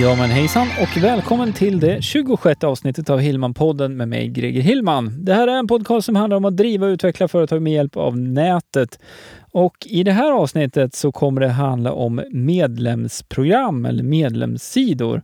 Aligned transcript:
Ja 0.00 0.16
men 0.16 0.30
hejsan 0.30 0.66
och 0.82 1.02
välkommen 1.02 1.52
till 1.52 1.80
det 1.80 2.02
26 2.02 2.64
avsnittet 2.64 3.10
av 3.10 3.20
Hillman-podden 3.20 3.88
med 3.88 4.08
mig 4.08 4.28
Greger 4.28 4.60
Hillman. 4.60 5.24
Det 5.24 5.34
här 5.34 5.48
är 5.48 5.58
en 5.58 5.66
podcast 5.66 6.06
som 6.06 6.16
handlar 6.16 6.36
om 6.36 6.44
att 6.44 6.56
driva 6.56 6.86
och 6.86 6.90
utveckla 6.90 7.28
företag 7.28 7.62
med 7.62 7.72
hjälp 7.72 7.96
av 7.96 8.18
nätet. 8.18 8.98
Och 9.52 9.76
i 9.86 10.02
det 10.02 10.12
här 10.12 10.32
avsnittet 10.32 10.94
så 10.94 11.12
kommer 11.12 11.40
det 11.40 11.48
handla 11.48 11.92
om 11.92 12.22
medlemsprogram 12.30 13.86
eller 13.86 14.02
medlemssidor. 14.02 15.22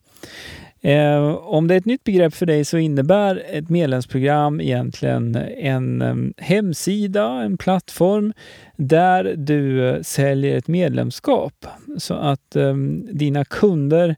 Eh, 0.80 1.34
om 1.34 1.68
det 1.68 1.74
är 1.74 1.78
ett 1.78 1.84
nytt 1.84 2.04
begrepp 2.04 2.34
för 2.34 2.46
dig 2.46 2.64
så 2.64 2.78
innebär 2.78 3.42
ett 3.50 3.68
medlemsprogram 3.68 4.60
egentligen 4.60 5.36
en 5.56 6.02
eh, 6.02 6.44
hemsida, 6.44 7.28
en 7.28 7.58
plattform 7.58 8.32
där 8.76 9.34
du 9.36 9.88
eh, 9.88 10.02
säljer 10.02 10.56
ett 10.56 10.68
medlemskap 10.68 11.66
så 11.98 12.14
att 12.14 12.56
dina 13.10 13.44
kunder 13.44 14.16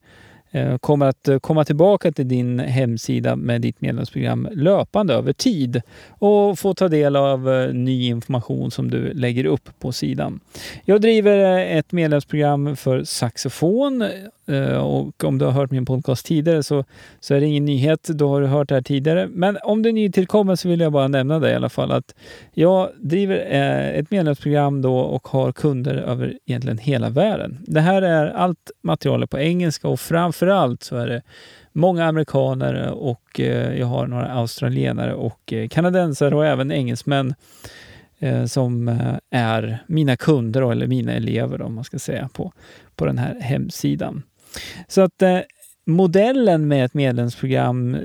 Eh, 0.52 0.78
kommer 0.78 1.06
att 1.06 1.28
eh, 1.28 1.38
komma 1.38 1.64
tillbaka 1.64 2.12
till 2.12 2.28
din 2.28 2.58
hemsida 2.58 3.36
med 3.36 3.60
ditt 3.60 3.80
medlemsprogram 3.80 4.48
löpande 4.52 5.14
över 5.14 5.32
tid 5.32 5.82
och 6.08 6.58
få 6.58 6.74
ta 6.74 6.88
del 6.88 7.16
av 7.16 7.50
eh, 7.50 7.72
ny 7.72 8.06
information 8.06 8.70
som 8.70 8.90
du 8.90 9.12
lägger 9.12 9.44
upp 9.44 9.68
på 9.78 9.92
sidan. 9.92 10.40
Jag 10.84 11.00
driver 11.00 11.58
ett 11.58 11.92
medlemsprogram 11.92 12.76
för 12.76 13.04
saxofon 13.04 14.04
och 14.80 15.24
om 15.24 15.38
du 15.38 15.44
har 15.44 15.52
hört 15.52 15.70
min 15.70 15.86
podcast 15.86 16.26
tidigare 16.26 16.62
så, 16.62 16.84
så 17.20 17.34
är 17.34 17.40
det 17.40 17.46
ingen 17.46 17.64
nyhet, 17.64 18.02
då 18.02 18.28
har 18.28 18.40
du 18.40 18.46
hört 18.46 18.68
det 18.68 18.74
här 18.74 18.82
tidigare. 18.82 19.28
Men 19.32 19.58
om 19.62 19.82
du 19.82 19.88
är 19.88 19.92
nytillkommen 19.92 20.56
så 20.56 20.68
vill 20.68 20.80
jag 20.80 20.92
bara 20.92 21.08
nämna 21.08 21.38
det 21.38 21.50
i 21.50 21.54
alla 21.54 21.68
fall 21.68 21.92
att 21.92 22.14
jag 22.52 22.88
driver 23.00 23.36
ett 23.94 24.10
medlemsprogram 24.10 24.82
då 24.82 24.98
och 24.98 25.28
har 25.28 25.52
kunder 25.52 25.94
över 25.94 26.38
egentligen 26.46 26.78
hela 26.78 27.10
världen. 27.10 27.58
Det 27.66 27.80
här 27.80 28.02
är 28.02 28.26
allt 28.26 28.70
material 28.82 29.26
på 29.26 29.38
engelska 29.38 29.88
och 29.88 30.00
framför 30.00 30.39
framförallt 30.40 30.82
så 30.82 30.96
är 30.96 31.06
det 31.06 31.22
många 31.72 32.04
amerikaner 32.04 32.90
och 32.90 33.40
eh, 33.40 33.78
jag 33.78 33.86
har 33.86 34.06
några 34.06 34.32
australienare 34.32 35.14
och 35.14 35.52
eh, 35.52 35.68
kanadensare 35.68 36.36
och 36.36 36.46
även 36.46 36.72
engelsmän 36.72 37.34
eh, 38.18 38.44
som 38.44 38.88
eh, 38.88 39.14
är 39.30 39.84
mina 39.86 40.16
kunder 40.16 40.72
eller 40.72 40.86
mina 40.86 41.12
elever 41.12 41.62
om 41.62 41.74
man 41.74 41.84
ska 41.84 41.98
säga 41.98 42.28
på, 42.32 42.52
på 42.96 43.06
den 43.06 43.18
här 43.18 43.40
hemsidan. 43.40 44.22
Så 44.88 45.00
att 45.00 45.22
eh, 45.22 45.38
modellen 45.86 46.68
med 46.68 46.84
ett 46.84 46.94
medlemsprogram 46.94 47.96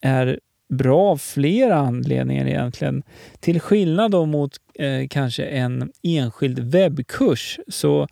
är 0.00 0.38
bra 0.68 1.10
av 1.10 1.16
flera 1.16 1.76
anledningar 1.76 2.46
egentligen. 2.46 3.02
Till 3.40 3.60
skillnad 3.60 4.10
då 4.10 4.26
mot 4.26 4.52
eh, 4.74 5.08
kanske 5.08 5.44
en 5.44 5.92
enskild 6.02 6.58
webbkurs 6.58 7.58
så 7.68 8.06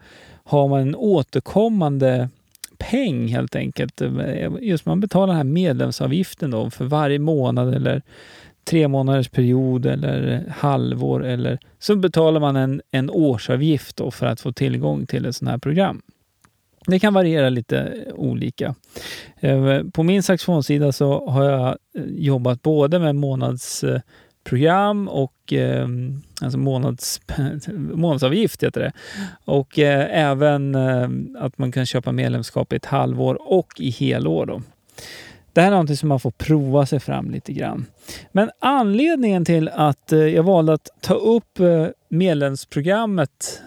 har 0.44 0.68
man 0.68 0.80
en 0.80 0.94
återkommande 0.94 2.28
peng 2.78 3.28
helt 3.28 3.56
enkelt. 3.56 4.02
Just 4.60 4.86
man 4.86 5.00
betalar 5.00 5.26
den 5.26 5.36
här 5.36 5.44
medlemsavgiften 5.44 6.50
då 6.50 6.70
för 6.70 6.84
varje 6.84 7.18
månad 7.18 7.74
eller 7.74 8.02
tre 8.64 8.88
månaders 8.88 9.28
period 9.28 9.86
eller 9.86 10.44
halvår 10.56 11.24
eller 11.24 11.58
så 11.78 11.96
betalar 11.96 12.40
man 12.40 12.56
en, 12.56 12.82
en 12.90 13.10
årsavgift 13.10 13.96
då 13.96 14.10
för 14.10 14.26
att 14.26 14.40
få 14.40 14.52
tillgång 14.52 15.06
till 15.06 15.26
ett 15.26 15.36
sånt 15.36 15.50
här 15.50 15.58
program. 15.58 16.02
Det 16.86 16.98
kan 16.98 17.14
variera 17.14 17.48
lite 17.48 18.04
olika. 18.14 18.74
Eh, 19.40 19.82
på 19.92 20.02
min 20.02 20.22
saxofonsida 20.22 20.92
så 20.92 21.28
har 21.28 21.44
jag 21.44 21.68
eh, 21.68 22.04
jobbat 22.08 22.62
både 22.62 22.98
med 22.98 23.16
månads 23.16 23.84
eh, 23.84 24.00
program 24.48 25.08
och 25.08 25.52
eh, 25.52 25.88
alltså 26.40 26.58
månads, 26.58 27.20
månadsavgift 27.76 28.62
heter 28.62 28.80
det. 28.80 28.92
Och 29.44 29.78
eh, 29.78 30.28
även 30.28 30.74
eh, 30.74 31.08
att 31.44 31.58
man 31.58 31.72
kan 31.72 31.86
köpa 31.86 32.12
medlemskap 32.12 32.72
i 32.72 32.76
ett 32.76 32.86
halvår 32.86 33.52
och 33.52 33.72
i 33.78 33.90
helår. 33.90 34.46
Då. 34.46 34.62
Det 35.52 35.60
här 35.60 35.68
är 35.68 35.70
någonting 35.70 35.96
som 35.96 36.08
man 36.08 36.20
får 36.20 36.30
prova 36.30 36.86
sig 36.86 37.00
fram 37.00 37.30
lite 37.30 37.52
grann. 37.52 37.86
Men 38.32 38.50
anledningen 38.58 39.44
till 39.44 39.68
att 39.68 40.12
eh, 40.12 40.18
jag 40.18 40.42
valde 40.42 40.72
att 40.72 40.88
ta 41.00 41.14
upp 41.14 41.60
eh, 41.60 41.86
medlemsprogrammet 42.08 43.62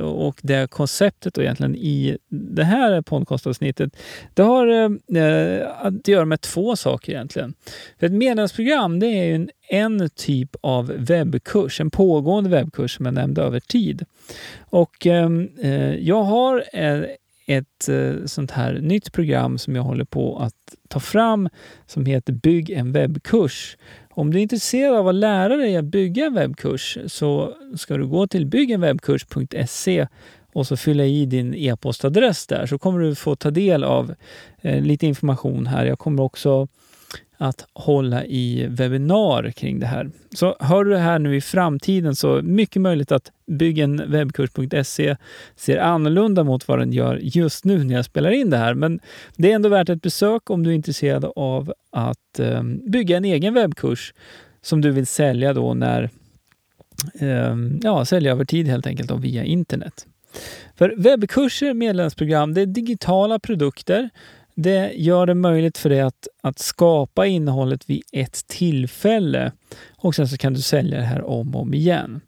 och 0.00 0.40
det 0.42 0.70
konceptet 0.70 1.38
egentligen 1.38 1.76
i 1.76 2.18
det 2.28 2.64
här 2.64 3.02
podcastavsnittet, 3.02 3.96
det 4.34 4.42
har 4.42 4.66
eh, 4.66 5.68
att 5.80 6.08
göra 6.08 6.24
med 6.24 6.40
två 6.40 6.76
saker 6.76 7.12
egentligen. 7.12 7.54
För 7.98 8.06
ett 8.06 8.12
medlemsprogram 8.12 9.00
det 9.00 9.06
är 9.06 9.34
en, 9.34 9.50
en 9.68 10.10
typ 10.10 10.56
av 10.60 10.86
webbkurs, 10.86 11.80
en 11.80 11.90
pågående 11.90 12.50
webbkurs 12.50 12.96
som 12.96 13.06
jag 13.06 13.14
nämnde 13.14 13.42
över 13.42 13.60
tid. 13.60 14.04
Och 14.60 15.06
ehm, 15.06 15.48
eh, 15.62 15.94
jag 15.94 16.22
har 16.22 16.64
eh, 16.72 17.02
ett 17.46 17.88
eh, 17.88 18.24
sånt 18.24 18.50
här 18.50 18.78
nytt 18.82 19.12
program 19.12 19.58
som 19.58 19.76
jag 19.76 19.82
håller 19.82 20.04
på 20.04 20.38
att 20.38 20.74
ta 20.88 21.00
fram 21.00 21.48
som 21.86 22.06
heter 22.06 22.32
Bygg 22.32 22.70
en 22.70 22.92
webbkurs. 22.92 23.76
Om 24.16 24.32
du 24.32 24.38
är 24.38 24.42
intresserad 24.42 24.96
av 24.96 25.08
att 25.08 25.14
lära 25.14 25.56
dig 25.56 25.76
att 25.76 25.84
bygga 25.84 26.26
en 26.26 26.34
webbkurs 26.34 26.98
så 27.06 27.54
ska 27.76 27.96
du 27.96 28.06
gå 28.06 28.26
till 28.26 28.46
byggenwebbkurs.se 28.46 30.06
och 30.52 30.66
så 30.66 30.76
fylla 30.76 31.04
i 31.04 31.26
din 31.26 31.54
e-postadress 31.54 32.46
där 32.46 32.66
så 32.66 32.78
kommer 32.78 33.00
du 33.00 33.14
få 33.14 33.36
ta 33.36 33.50
del 33.50 33.84
av 33.84 34.14
eh, 34.60 34.82
lite 34.82 35.06
information 35.06 35.66
här. 35.66 35.86
Jag 35.86 35.98
kommer 35.98 36.22
också 36.22 36.68
att 37.38 37.66
hålla 37.72 38.24
i 38.24 38.66
webbinar 38.66 39.50
kring 39.50 39.80
det 39.80 39.86
här. 39.86 40.10
Så 40.34 40.56
hör 40.60 40.84
du 40.84 40.90
det 40.90 40.98
här 40.98 41.18
nu 41.18 41.36
i 41.36 41.40
framtiden 41.40 42.16
så 42.16 42.42
mycket 42.42 42.82
möjligt 42.82 43.12
att 43.12 43.32
byggenwebbkurs.se 43.46 45.16
ser 45.56 45.78
annorlunda 45.78 46.44
mot 46.44 46.68
vad 46.68 46.78
den 46.78 46.92
gör 46.92 47.20
just 47.22 47.64
nu 47.64 47.84
när 47.84 47.94
jag 47.94 48.04
spelar 48.04 48.30
in 48.30 48.50
det 48.50 48.56
här. 48.56 48.74
Men 48.74 49.00
det 49.36 49.50
är 49.50 49.54
ändå 49.54 49.68
värt 49.68 49.88
ett 49.88 50.02
besök 50.02 50.50
om 50.50 50.62
du 50.62 50.70
är 50.70 50.74
intresserad 50.74 51.32
av 51.36 51.72
att 51.90 52.38
ehm, 52.38 52.90
bygga 52.90 53.16
en 53.16 53.24
egen 53.24 53.54
webbkurs 53.54 54.14
som 54.62 54.80
du 54.80 54.90
vill 54.90 55.06
sälja 55.06 55.52
då 55.52 55.74
när 55.74 56.10
ehm, 57.18 57.80
ja, 57.82 58.04
sälja 58.04 58.32
över 58.32 58.44
tid 58.44 58.68
helt 58.68 58.86
enkelt 58.86 59.10
och 59.10 59.24
via 59.24 59.44
internet. 59.44 60.06
För 60.76 60.94
webbkurser, 60.96 61.74
medlemsprogram, 61.74 62.54
det 62.54 62.60
är 62.60 62.66
digitala 62.66 63.38
produkter 63.38 64.10
det 64.54 64.92
gör 64.96 65.26
det 65.26 65.34
möjligt 65.34 65.78
för 65.78 65.90
dig 65.90 66.00
att, 66.00 66.28
att 66.42 66.58
skapa 66.58 67.26
innehållet 67.26 67.90
vid 67.90 68.02
ett 68.12 68.46
tillfälle 68.46 69.52
och 69.96 70.14
sen 70.14 70.28
så 70.28 70.36
kan 70.36 70.54
du 70.54 70.60
sälja 70.60 70.98
det 70.98 71.04
här 71.04 71.24
om 71.24 71.54
och 71.54 71.62
om 71.62 71.74
igen. 71.74 72.20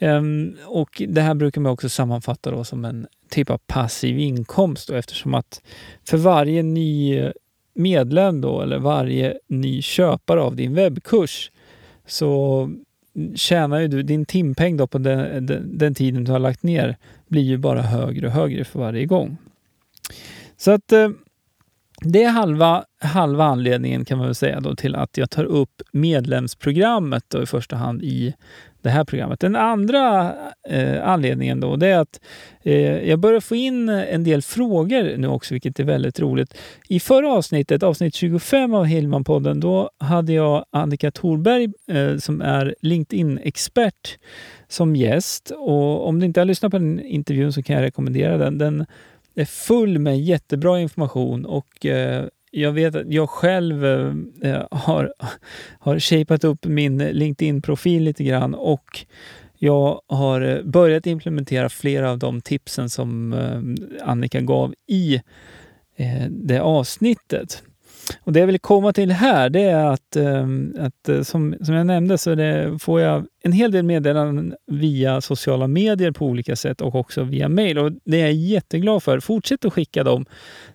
Um, 0.00 0.56
och 0.66 1.02
Det 1.08 1.20
här 1.20 1.34
brukar 1.34 1.60
man 1.60 1.72
också 1.72 1.88
sammanfatta 1.88 2.50
då 2.50 2.64
som 2.64 2.84
en 2.84 3.06
typ 3.30 3.50
av 3.50 3.58
passiv 3.66 4.18
inkomst 4.18 4.88
då, 4.88 4.94
eftersom 4.94 5.34
att 5.34 5.62
för 6.04 6.16
varje 6.16 6.62
ny 6.62 7.22
medlem 7.74 8.40
då, 8.40 8.62
eller 8.62 8.78
varje 8.78 9.38
ny 9.46 9.82
köpare 9.82 10.40
av 10.40 10.56
din 10.56 10.74
webbkurs 10.74 11.50
så 12.06 12.70
tjänar 13.34 13.80
ju 13.80 13.88
du, 13.88 14.02
din 14.02 14.26
timpeng 14.26 14.76
då 14.76 14.86
på 14.86 14.98
den, 14.98 15.46
den, 15.46 15.78
den 15.78 15.94
tiden 15.94 16.24
du 16.24 16.32
har 16.32 16.38
lagt 16.38 16.62
ner 16.62 16.96
blir 17.28 17.42
ju 17.42 17.58
bara 17.58 17.82
högre 17.82 18.26
och 18.26 18.32
högre 18.32 18.64
för 18.64 18.78
varje 18.78 19.06
gång. 19.06 19.36
Så 20.56 20.70
att 20.70 20.92
eh, 20.92 21.08
det 22.02 22.22
är 22.22 22.30
halva, 22.30 22.84
halva 23.00 23.44
anledningen 23.44 24.04
kan 24.04 24.18
man 24.18 24.26
väl 24.26 24.34
säga 24.34 24.60
då, 24.60 24.74
till 24.74 24.94
att 24.94 25.16
jag 25.16 25.30
tar 25.30 25.44
upp 25.44 25.82
medlemsprogrammet 25.92 27.24
då, 27.28 27.42
i 27.42 27.46
första 27.46 27.76
hand 27.76 28.02
i 28.02 28.34
det 28.82 28.90
här 28.90 29.04
programmet. 29.04 29.40
Den 29.40 29.56
andra 29.56 30.34
eh, 30.68 31.08
anledningen 31.08 31.60
då, 31.60 31.76
det 31.76 31.86
är 31.86 31.98
att 31.98 32.20
eh, 32.62 33.08
jag 33.08 33.18
börjar 33.18 33.40
få 33.40 33.56
in 33.56 33.88
en 33.88 34.24
del 34.24 34.42
frågor 34.42 35.16
nu 35.16 35.28
också, 35.28 35.54
vilket 35.54 35.80
är 35.80 35.84
väldigt 35.84 36.20
roligt. 36.20 36.54
I 36.88 37.00
förra 37.00 37.32
avsnittet, 37.32 37.82
avsnitt 37.82 38.14
25 38.14 38.74
av 38.74 38.86
Hillman-podden, 38.86 39.60
då 39.60 39.90
hade 39.98 40.32
jag 40.32 40.64
Annika 40.70 41.10
Thorberg 41.10 41.68
eh, 41.88 42.16
som 42.16 42.40
är 42.40 42.74
LinkedIn-expert 42.80 44.18
som 44.68 44.96
gäst. 44.96 45.52
Och 45.56 46.08
om 46.08 46.20
du 46.20 46.26
inte 46.26 46.40
har 46.40 46.44
lyssnat 46.44 46.72
på 46.72 46.78
den 46.78 47.00
intervjun 47.00 47.52
så 47.52 47.62
kan 47.62 47.76
jag 47.76 47.82
rekommendera 47.82 48.38
den. 48.38 48.58
Den 48.58 48.86
är 49.40 49.44
full 49.44 49.98
med 49.98 50.20
jättebra 50.20 50.80
information 50.80 51.46
och 51.46 51.86
eh, 51.86 52.26
jag 52.50 52.72
vet 52.72 52.94
att 52.94 53.12
jag 53.12 53.30
själv 53.30 53.84
eh, 53.84 54.14
eh 54.42 54.66
har, 54.70 55.12
har 55.78 55.98
shapat 55.98 56.44
upp 56.44 56.66
min 56.66 56.98
LinkedIn-profil 56.98 58.02
lite 58.02 58.24
grann 58.24 58.54
och 58.54 59.06
jag 59.58 60.00
har 60.06 60.40
eh, 60.40 60.62
börjat 60.62 61.06
implementera 61.06 61.68
flera 61.68 62.10
av 62.10 62.18
de 62.18 62.40
tipsen 62.40 62.90
som 62.90 63.32
eh, 63.32 64.08
Annika 64.08 64.40
gav 64.40 64.74
i 64.86 65.22
det 66.28 66.60
avsnittet. 66.60 67.62
Och 68.24 68.32
det 68.32 68.40
jag 68.40 68.46
vill 68.46 68.58
komma 68.58 68.92
till 68.92 69.10
här 69.10 69.50
det 69.50 69.62
är 69.62 69.84
att, 69.84 70.16
ehm, 70.16 70.74
att 70.78 71.08
eh, 71.08 71.22
som, 71.22 71.54
som 71.60 71.74
jag 71.74 71.86
nämnde 71.86 72.18
så 72.18 72.34
det, 72.34 72.78
får 72.82 73.00
jag 73.00 73.26
en 73.42 73.52
hel 73.52 73.72
del 73.72 73.84
meddelanden 73.84 74.54
via 74.66 75.20
sociala 75.20 75.66
medier 75.66 76.10
på 76.10 76.26
olika 76.26 76.56
sätt 76.56 76.80
och 76.80 76.94
också 76.94 77.22
via 77.22 77.48
mail. 77.48 77.78
Och 77.78 77.92
det 78.04 78.16
är 78.20 78.24
jag 78.24 78.32
jätteglad 78.32 79.02
för. 79.02 79.20
Fortsätt 79.20 79.64
att 79.64 79.72
skicka 79.72 80.04
dem. 80.04 80.26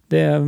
Det, 0.07 0.41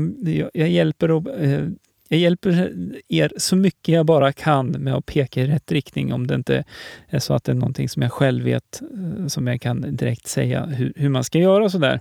jag, 0.53 0.69
hjälper 0.69 1.11
och, 1.11 1.29
eh, 1.29 1.67
jag 2.09 2.19
hjälper 2.19 2.71
er 3.07 3.31
så 3.37 3.55
mycket 3.55 3.95
jag 3.95 4.05
bara 4.05 4.33
kan 4.33 4.67
med 4.67 4.95
att 4.95 5.05
peka 5.05 5.41
i 5.41 5.47
rätt 5.47 5.71
riktning 5.71 6.13
om 6.13 6.27
det 6.27 6.35
inte 6.35 6.63
är 7.07 7.19
så 7.19 7.33
att 7.33 7.43
det 7.43 7.51
är 7.51 7.55
någonting 7.55 7.89
som 7.89 8.01
jag 8.01 8.11
själv 8.11 8.43
vet 8.43 8.81
eh, 8.81 9.27
som 9.27 9.47
jag 9.47 9.61
kan 9.61 9.95
direkt 9.95 10.27
säga 10.27 10.65
hur, 10.65 10.93
hur 10.95 11.09
man 11.09 11.23
ska 11.23 11.39
göra. 11.39 11.69
sådär. 11.69 11.99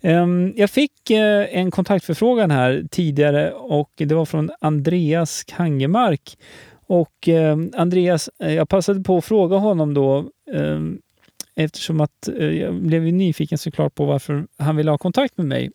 Ehm, 0.00 0.52
jag 0.56 0.70
fick 0.70 1.10
eh, 1.10 1.58
en 1.58 1.70
kontaktförfrågan 1.70 2.50
här 2.50 2.84
tidigare 2.90 3.52
och 3.52 3.92
det 3.96 4.14
var 4.14 4.24
från 4.24 4.50
Andreas 4.60 5.44
Kangemark. 5.44 6.38
Och 6.86 7.28
ehm, 7.28 7.70
Andreas, 7.76 8.30
eh, 8.38 8.54
jag 8.54 8.68
passade 8.68 9.00
på 9.00 9.18
att 9.18 9.24
fråga 9.24 9.56
honom 9.56 9.94
då 9.94 10.30
ehm, 10.54 10.98
eftersom 11.54 12.00
att 12.00 12.28
jag 12.38 12.74
blev 12.74 13.02
nyfiken 13.02 13.58
såklart 13.58 13.94
på 13.94 14.04
varför 14.04 14.46
han 14.58 14.76
ville 14.76 14.90
ha 14.90 14.98
kontakt 14.98 15.36
med 15.36 15.46
mig. 15.46 15.70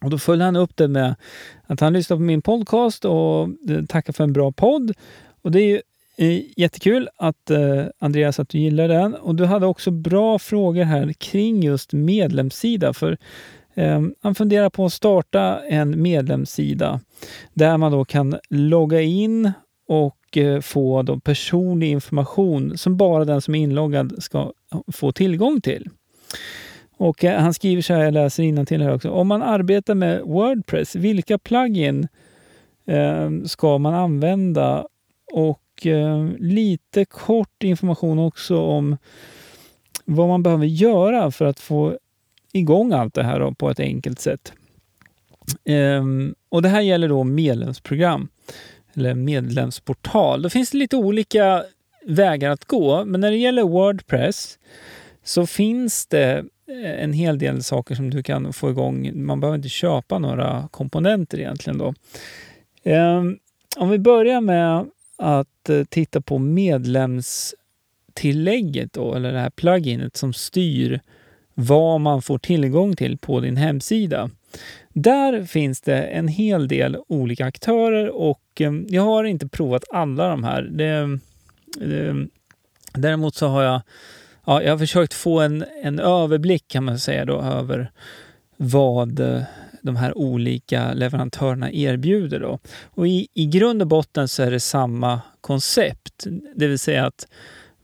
Och 0.00 0.10
då 0.10 0.18
följde 0.18 0.44
han 0.44 0.56
upp 0.56 0.76
det 0.76 0.88
med 0.88 1.14
att 1.66 1.80
han 1.80 1.92
lyssnade 1.92 2.18
på 2.18 2.22
min 2.22 2.42
podcast 2.42 3.04
och 3.04 3.48
eh, 3.68 3.84
tackade 3.88 4.16
för 4.16 4.24
en 4.24 4.32
bra 4.32 4.52
podd. 4.52 4.92
Och 5.42 5.50
det 5.50 5.60
är 5.60 5.66
ju 5.66 5.80
eh, 6.16 6.42
jättekul 6.56 7.08
att 7.16 7.50
eh, 7.50 7.84
Andreas 7.98 8.40
att 8.40 8.48
du 8.48 8.58
gillar 8.58 8.88
den. 8.88 9.14
Och 9.14 9.34
du 9.34 9.44
hade 9.44 9.66
också 9.66 9.90
bra 9.90 10.38
frågor 10.38 10.84
här 10.84 11.12
kring 11.12 11.62
just 11.62 11.92
medlemssida. 11.92 12.92
För 12.92 13.18
ehm, 13.74 14.14
han 14.20 14.34
funderar 14.34 14.70
på 14.70 14.84
att 14.84 14.92
starta 14.92 15.60
en 15.68 16.02
medlemssida 16.02 17.00
där 17.54 17.76
man 17.76 17.92
då 17.92 18.04
kan 18.04 18.38
logga 18.48 19.00
in 19.00 19.52
och 19.88 20.16
få 20.62 21.02
då 21.02 21.20
personlig 21.20 21.90
information 21.90 22.78
som 22.78 22.96
bara 22.96 23.24
den 23.24 23.40
som 23.40 23.54
är 23.54 23.58
inloggad 23.58 24.22
ska 24.22 24.52
få 24.92 25.12
tillgång 25.12 25.60
till. 25.60 25.88
Och 27.00 27.24
eh, 27.24 27.40
han 27.40 27.54
skriver 27.54 27.82
så 27.82 27.94
här, 27.94 28.04
jag 28.04 28.14
läser 28.14 28.64
till 28.64 28.82
här 28.82 28.94
också. 28.94 29.10
Om 29.10 29.28
man 29.28 29.42
arbetar 29.42 29.94
med 29.94 30.22
Wordpress, 30.22 30.96
vilka 30.96 31.38
plugin 31.38 32.08
eh, 32.86 33.30
ska 33.44 33.78
man 33.78 33.94
använda? 33.94 34.86
Och 35.32 35.86
eh, 35.86 36.28
lite 36.38 37.04
kort 37.04 37.62
information 37.62 38.18
också 38.18 38.60
om 38.60 38.96
vad 40.04 40.28
man 40.28 40.42
behöver 40.42 40.66
göra 40.66 41.30
för 41.30 41.44
att 41.44 41.60
få 41.60 41.98
igång 42.52 42.92
allt 42.92 43.14
det 43.14 43.22
här 43.22 43.50
på 43.50 43.70
ett 43.70 43.80
enkelt 43.80 44.20
sätt. 44.20 44.52
Eh, 45.64 46.04
och 46.48 46.62
Det 46.62 46.68
här 46.68 46.80
gäller 46.80 47.08
då 47.08 47.24
medlemsprogram 47.24 48.28
eller 48.94 49.14
medlemsportal. 49.14 50.42
Då 50.42 50.50
finns 50.50 50.70
det 50.70 50.78
lite 50.78 50.96
olika 50.96 51.64
vägar 52.06 52.50
att 52.50 52.64
gå, 52.64 53.04
men 53.04 53.20
när 53.20 53.30
det 53.30 53.36
gäller 53.36 53.62
Wordpress 53.62 54.58
så 55.24 55.46
finns 55.46 56.06
det 56.06 56.44
Eh, 56.70 57.04
en 57.04 57.12
hel 57.12 57.38
del 57.38 57.62
saker 57.62 57.94
som 57.94 58.10
du 58.10 58.22
kan 58.22 58.52
få 58.52 58.70
igång. 58.70 59.12
Man 59.14 59.40
behöver 59.40 59.56
inte 59.56 59.68
köpa 59.68 60.18
några 60.18 60.68
komponenter 60.70 61.38
egentligen. 61.38 61.78
Då. 61.78 61.94
Ehm, 62.82 63.38
om 63.76 63.90
vi 63.90 63.98
börjar 63.98 64.40
med 64.40 64.86
att 65.16 65.68
eh, 65.68 65.84
titta 65.84 66.20
på 66.20 66.38
medlemstillägget 66.38 68.92
då, 68.92 69.14
eller 69.14 69.32
det 69.32 69.38
här 69.38 69.50
pluginet 69.50 70.16
som 70.16 70.32
styr 70.32 71.00
vad 71.54 72.00
man 72.00 72.22
får 72.22 72.38
tillgång 72.38 72.96
till 72.96 73.18
på 73.18 73.40
din 73.40 73.56
hemsida. 73.56 74.30
Där 74.88 75.44
finns 75.44 75.80
det 75.80 76.02
en 76.02 76.28
hel 76.28 76.68
del 76.68 76.96
olika 77.08 77.46
aktörer 77.46 78.08
och 78.08 78.60
ehm, 78.60 78.86
jag 78.88 79.02
har 79.02 79.24
inte 79.24 79.48
provat 79.48 79.84
alla 79.90 80.28
de 80.28 80.44
här. 80.44 80.62
Det, 80.62 81.18
det, 81.86 82.26
däremot 82.94 83.34
så 83.34 83.46
har 83.46 83.62
jag 83.62 83.80
ja, 84.46 84.62
jag 84.62 84.70
har 84.70 84.78
försökt 84.78 85.14
få 85.14 85.40
en, 85.40 85.64
en 85.82 85.98
överblick 85.98 86.68
kan 86.68 86.84
man 86.84 86.98
säga 86.98 87.24
då 87.24 87.40
över 87.40 87.90
vad 88.56 89.20
eh, 89.20 89.42
de 89.82 89.96
här 89.96 90.18
olika 90.18 90.92
leverantörerna 90.92 91.72
erbjuder. 91.72 92.40
Då. 92.40 92.58
Och 92.84 93.08
i, 93.08 93.28
I 93.34 93.46
grund 93.46 93.82
och 93.82 93.88
botten 93.88 94.28
så 94.28 94.42
är 94.42 94.50
det 94.50 94.60
samma 94.60 95.20
koncept, 95.40 96.26
det 96.54 96.66
vill 96.66 96.78
säga 96.78 97.06
att 97.06 97.26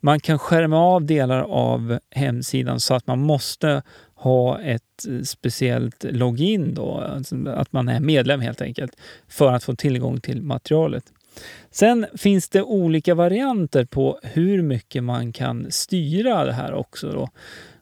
man 0.01 0.21
kan 0.21 0.39
skärma 0.39 0.79
av 0.79 1.05
delar 1.05 1.41
av 1.41 1.99
hemsidan 2.11 2.81
så 2.81 2.95
att 2.95 3.07
man 3.07 3.19
måste 3.19 3.83
ha 4.15 4.61
ett 4.61 5.07
eh, 5.09 5.23
speciellt 5.23 6.05
login, 6.05 6.75
då, 6.75 7.01
alltså 7.01 7.49
att 7.49 7.73
man 7.73 7.89
är 7.89 8.01
medlem 8.01 8.41
helt 8.41 8.61
enkelt, 8.61 8.97
för 9.29 9.53
att 9.53 9.65
få 9.65 9.75
tillgång 9.75 10.21
till 10.21 10.43
materialet. 10.43 11.05
Sen 11.71 12.07
finns 12.15 12.49
det 12.49 12.63
olika 12.63 13.15
varianter 13.15 13.85
på 13.85 14.19
hur 14.23 14.63
mycket 14.63 15.05
man 15.05 15.33
kan 15.33 15.67
styra 15.71 16.45
det 16.45 16.53
här 16.53 16.73
också. 16.73 17.13
Då. 17.13 17.29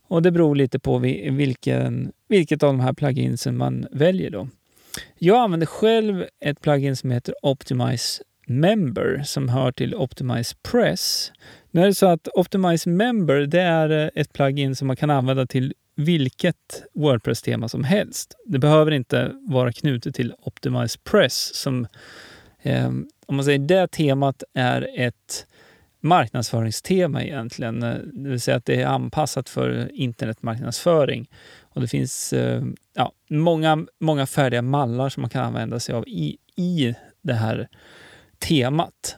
Och 0.09 0.23
det 0.23 0.31
beror 0.31 0.57
lite 0.57 0.79
på 0.79 0.99
vilken, 0.99 2.13
vilket 2.29 2.63
av 2.63 2.67
de 2.67 2.81
här 2.81 2.93
pluginsen 2.93 3.57
man 3.57 3.87
väljer. 3.91 4.31
Då. 4.31 4.49
Jag 5.19 5.39
använder 5.39 5.67
själv 5.67 6.25
ett 6.41 6.61
plugin 6.61 6.97
som 6.97 7.11
heter 7.11 7.35
Optimize 7.43 8.23
Member 8.47 9.23
som 9.25 9.49
hör 9.49 9.73
till 9.73 9.95
Optimize 9.95 10.57
Press. 10.63 11.33
Nu 11.71 11.83
är 11.83 11.87
det 11.87 11.95
så 11.95 12.07
att 12.07 12.29
Optimize 12.29 12.91
Member 12.91 13.41
det 13.41 13.61
är 13.61 14.11
ett 14.15 14.33
plugin 14.33 14.77
som 14.77 14.87
man 14.87 14.97
kan 14.97 15.11
använda 15.11 15.47
till 15.47 15.75
vilket 15.97 16.85
Wordpress-tema 16.95 17.69
som 17.69 17.85
helst. 17.85 18.35
Det 18.47 18.59
behöver 18.59 18.93
inte 18.93 19.33
vara 19.49 19.73
knutet 19.73 20.15
till 20.15 20.35
Optimize 20.39 20.99
Press 21.05 21.55
som 21.55 21.87
Ehm, 22.65 23.09
om 23.27 23.37
man 23.37 23.45
säger 23.45 23.59
det 23.59 23.91
temat 23.91 24.43
är 24.55 24.89
ett 24.95 25.47
marknadsföringstema 26.01 27.23
egentligen. 27.23 27.83
Eh, 27.83 27.95
det 27.97 28.29
vill 28.29 28.41
säga 28.41 28.57
att 28.57 28.65
det 28.65 28.83
är 28.83 28.87
anpassat 28.87 29.49
för 29.49 29.91
internetmarknadsföring. 29.95 31.31
Och 31.61 31.81
det 31.81 31.89
finns 31.89 32.33
eh, 32.33 32.63
ja, 32.95 33.13
många, 33.31 33.87
många 34.01 34.27
färdiga 34.27 34.63
mallar 34.63 35.09
som 35.09 35.21
man 35.21 35.31
kan 35.31 35.45
använda 35.45 35.81
sig 35.81 35.95
av 35.95 36.09
i, 36.09 36.39
i 36.57 36.95
det 37.23 37.35
här 37.35 37.69
temat. 38.39 39.17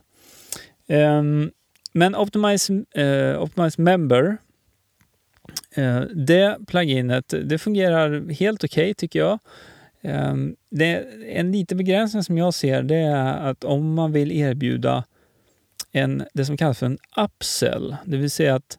Ehm, 0.86 1.50
men 1.92 2.14
Optimize, 2.14 2.72
eh, 2.94 3.42
Optimize 3.42 3.82
Member, 3.82 4.36
eh, 5.74 6.00
det 6.00 6.58
pluginet, 6.66 7.34
det 7.44 7.58
fungerar 7.58 8.30
helt 8.30 8.64
okej 8.64 8.84
okay, 8.84 8.94
tycker 8.94 9.18
jag. 9.18 9.38
Ehm, 10.06 10.56
det, 10.70 11.06
en 11.26 11.52
liten 11.52 11.78
begränsning 11.78 12.22
som 12.22 12.38
jag 12.38 12.54
ser 12.54 12.82
det 12.82 12.96
är 12.96 13.50
att 13.50 13.64
om 13.64 13.94
man 13.94 14.12
vill 14.12 14.32
erbjuda 14.32 15.04
en, 15.92 16.24
det 16.34 16.44
som 16.44 16.56
kallas 16.56 16.78
för 16.78 16.86
en 16.86 16.98
upsell, 17.16 17.96
det 18.04 18.16
vill 18.16 18.30
säga 18.30 18.54
att 18.54 18.78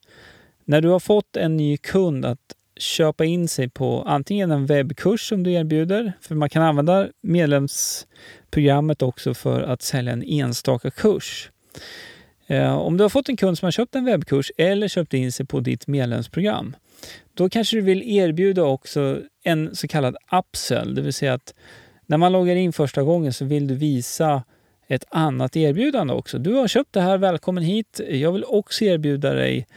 när 0.65 0.81
du 0.81 0.89
har 0.89 0.99
fått 0.99 1.37
en 1.37 1.57
ny 1.57 1.77
kund 1.77 2.25
att 2.25 2.39
köpa 2.77 3.25
in 3.25 3.47
sig 3.47 3.69
på 3.69 4.03
antingen 4.03 4.51
en 4.51 4.65
webbkurs 4.65 5.29
som 5.29 5.43
du 5.43 5.53
erbjuder, 5.53 6.13
för 6.21 6.35
man 6.35 6.49
kan 6.49 6.63
använda 6.63 7.07
medlemsprogrammet 7.21 9.01
också 9.01 9.33
för 9.33 9.61
att 9.61 9.81
sälja 9.81 10.13
en 10.13 10.23
enstaka 10.23 10.91
kurs. 10.91 11.51
Eh, 12.47 12.77
om 12.77 12.97
du 12.97 13.03
har 13.03 13.09
fått 13.09 13.29
en 13.29 13.37
kund 13.37 13.57
som 13.57 13.65
har 13.65 13.71
köpt 13.71 13.95
en 13.95 14.05
webbkurs 14.05 14.51
eller 14.57 14.87
köpt 14.87 15.13
in 15.13 15.31
sig 15.31 15.45
på 15.45 15.59
ditt 15.59 15.87
medlemsprogram, 15.87 16.75
då 17.33 17.49
kanske 17.49 17.77
du 17.77 17.81
vill 17.81 18.17
erbjuda 18.17 18.63
också 18.63 19.21
en 19.43 19.75
så 19.75 19.87
kallad 19.87 20.17
upsell, 20.31 20.95
det 20.95 21.01
vill 21.01 21.13
säga 21.13 21.33
att 21.33 21.53
när 22.05 22.17
man 22.17 22.31
loggar 22.31 22.55
in 22.55 22.73
första 22.73 23.03
gången 23.03 23.33
så 23.33 23.45
vill 23.45 23.67
du 23.67 23.75
visa 23.75 24.43
ett 24.87 25.05
annat 25.09 25.55
erbjudande 25.55 26.13
också. 26.13 26.37
Du 26.37 26.53
har 26.53 26.67
köpt 26.67 26.93
det 26.93 27.01
här, 27.01 27.17
välkommen 27.17 27.63
hit. 27.63 28.01
Jag 28.09 28.31
vill 28.31 28.43
också 28.43 28.85
erbjuda 28.85 29.33
dig 29.33 29.67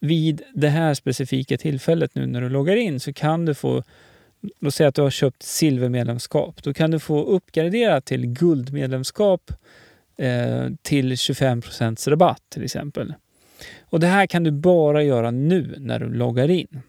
vid 0.00 0.42
det 0.54 0.68
här 0.68 0.94
specifika 0.94 1.56
tillfället 1.58 2.14
nu 2.14 2.26
när 2.26 2.40
du 2.40 2.48
loggar 2.48 2.76
in 2.76 3.00
så 3.00 3.12
kan 3.12 3.44
du 3.44 3.54
få, 3.54 3.82
låt 4.60 4.74
säga 4.74 4.88
att 4.88 4.94
du 4.94 5.02
har 5.02 5.10
köpt 5.10 5.42
silvermedlemskap, 5.42 6.62
då 6.62 6.74
kan 6.74 6.90
du 6.90 6.98
få 6.98 7.24
uppgradera 7.24 8.00
till 8.00 8.26
guldmedlemskap 8.26 9.52
eh, 10.20 10.68
till 10.82 11.12
25% 11.12 12.10
rabatt 12.10 12.42
till 12.48 12.64
exempel. 12.64 13.14
Och 13.80 14.00
det 14.00 14.06
här 14.06 14.26
kan 14.26 14.44
du 14.44 14.50
bara 14.50 15.02
göra 15.02 15.30
nu 15.30 15.74
när 15.78 15.98
du 15.98 16.12
loggar 16.14 16.50
in. 16.50 16.82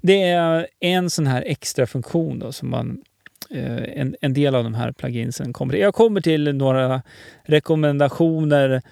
Det 0.00 0.22
är 0.22 0.66
en 0.80 1.10
sån 1.10 1.26
här 1.26 1.42
extra 1.46 1.86
funktion 1.86 2.38
då 2.38 2.52
som 2.52 2.70
man 2.70 3.02
eh, 3.50 4.00
en, 4.00 4.16
en 4.20 4.34
del 4.34 4.54
av 4.54 4.64
de 4.64 4.74
här 4.74 4.92
pluginsen 4.92 5.52
kommer 5.52 5.72
till. 5.72 5.82
Jag 5.82 5.94
kommer 5.94 6.20
till 6.20 6.54
några 6.54 7.02
rekommendationer 7.42 8.82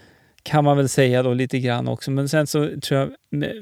kan 0.42 0.64
man 0.64 0.76
väl 0.76 0.88
säga 0.88 1.22
då 1.22 1.34
lite 1.34 1.58
grann 1.58 1.88
också. 1.88 2.10
Men 2.10 2.28
sen 2.28 2.46
så 2.46 2.80
tror 2.80 3.00
jag 3.00 3.12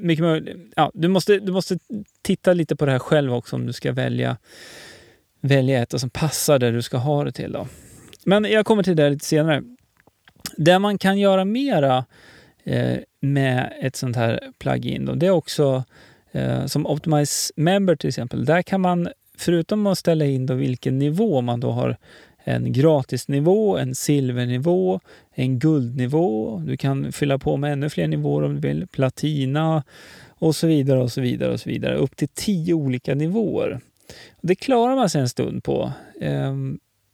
mycket 0.00 0.24
möjligt, 0.24 0.56
ja, 0.76 0.90
du, 0.94 1.08
måste, 1.08 1.38
du 1.38 1.52
måste 1.52 1.78
titta 2.22 2.52
lite 2.52 2.76
på 2.76 2.86
det 2.86 2.92
här 2.92 2.98
själv 2.98 3.34
också 3.34 3.56
om 3.56 3.66
du 3.66 3.72
ska 3.72 3.92
välja, 3.92 4.36
välja 5.40 5.82
ett 5.82 6.00
som 6.00 6.10
passar 6.10 6.58
det 6.58 6.70
du 6.70 6.82
ska 6.82 6.96
ha 6.96 7.24
det 7.24 7.32
till. 7.32 7.52
Då. 7.52 7.68
Men 8.24 8.44
jag 8.44 8.66
kommer 8.66 8.82
till 8.82 8.96
det 8.96 9.10
lite 9.10 9.24
senare. 9.24 9.62
Det 10.56 10.78
man 10.78 10.98
kan 10.98 11.18
göra 11.18 11.44
mera 11.44 12.04
eh, 12.64 12.98
med 13.20 13.72
ett 13.80 13.96
sånt 13.96 14.16
här 14.16 14.40
plugin, 14.58 15.04
då, 15.04 15.14
det 15.14 15.26
är 15.26 15.30
också 15.30 15.84
eh, 16.32 16.66
som 16.66 16.86
Optimize 16.86 17.52
Member 17.56 17.96
till 17.96 18.08
exempel. 18.08 18.44
Där 18.44 18.62
kan 18.62 18.80
man, 18.80 19.08
förutom 19.38 19.86
att 19.86 19.98
ställa 19.98 20.24
in 20.24 20.46
då 20.46 20.54
vilken 20.54 20.98
nivå 20.98 21.40
man 21.40 21.60
då 21.60 21.70
har 21.70 21.96
en 22.44 22.72
gratisnivå, 22.72 23.76
en 23.76 23.94
silvernivå, 23.94 25.00
en 25.34 25.58
guldnivå. 25.58 26.58
Du 26.66 26.76
kan 26.76 27.12
fylla 27.12 27.38
på 27.38 27.56
med 27.56 27.72
ännu 27.72 27.90
fler 27.90 28.08
nivåer 28.08 28.42
om 28.42 28.54
du 28.54 28.68
vill. 28.68 28.86
Platina 28.86 29.82
och 30.28 30.56
så 30.56 30.66
vidare 30.66 31.00
och 31.00 31.12
så 31.12 31.20
vidare 31.20 31.52
och 31.52 31.60
så 31.60 31.68
vidare. 31.68 31.96
Upp 31.96 32.16
till 32.16 32.28
tio 32.28 32.74
olika 32.74 33.14
nivåer. 33.14 33.80
Det 34.40 34.54
klarar 34.54 34.96
man 34.96 35.10
sig 35.10 35.20
en 35.20 35.28
stund 35.28 35.64
på. 35.64 35.92
Eh, 36.20 36.54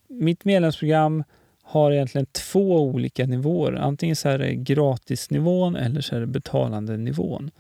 mitt 0.09 0.45
medlemsprogram 0.45 1.25
har 1.69 1.93
egentligen 1.93 2.27
två 2.27 2.81
olika 2.81 3.27
nivåer. 3.27 3.73
Antingen 3.73 4.17
så 4.17 4.29
är 4.29 4.39
det 4.39 4.55
gratisnivån 4.55 5.77
eller 5.77 6.01
så 6.01 6.17
är 6.17 6.21
det 6.21 6.27
betalande 6.27 6.97
nivån. 6.97 7.51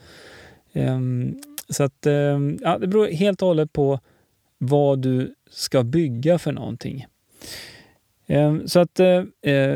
Ehm, 0.72 1.40
så 1.68 1.84
att 1.84 2.06
um, 2.06 2.58
ja, 2.62 2.78
det 2.78 2.86
beror 2.86 3.06
helt 3.06 3.42
och 3.42 3.48
hållet 3.48 3.72
på 3.72 4.00
vad 4.58 4.98
du 4.98 5.34
ska 5.50 5.82
bygga 5.82 6.38
för 6.38 6.52
någonting. 6.52 7.06
Um, 8.26 8.68
så 8.68 8.80
att 8.80 9.00
uh, 9.00 9.22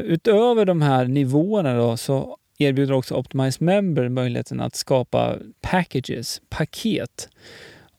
utöver 0.00 0.64
de 0.64 0.82
här 0.82 1.04
nivåerna 1.04 1.74
då, 1.74 1.96
så 1.96 2.36
erbjuder 2.58 2.94
också 2.94 3.14
Optimize 3.14 3.64
Member 3.64 4.08
möjligheten 4.08 4.60
att 4.60 4.74
skapa 4.74 5.36
packages, 5.60 6.42
paket. 6.48 7.28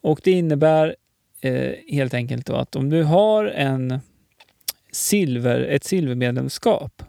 Och 0.02 0.22
det 0.24 0.32
innebär 0.32 0.96
eh, 1.42 1.72
helt 1.88 2.14
enkelt 2.14 2.46
då 2.46 2.56
att 2.56 2.76
om 2.76 2.90
du 2.90 3.04
har 3.04 3.46
en 3.46 4.00
silver, 4.92 5.60
ett 5.60 5.84
silvermedlemskap 5.84 7.04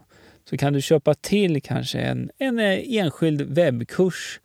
så 0.49 0.57
kan 0.57 0.73
du 0.73 0.81
köpa 0.81 1.13
till 1.13 1.61
kanske 1.61 1.99
en, 1.99 2.29
en 2.37 2.59
eh, 2.59 2.79
enskild 2.97 3.41
webbkurs 3.41 4.39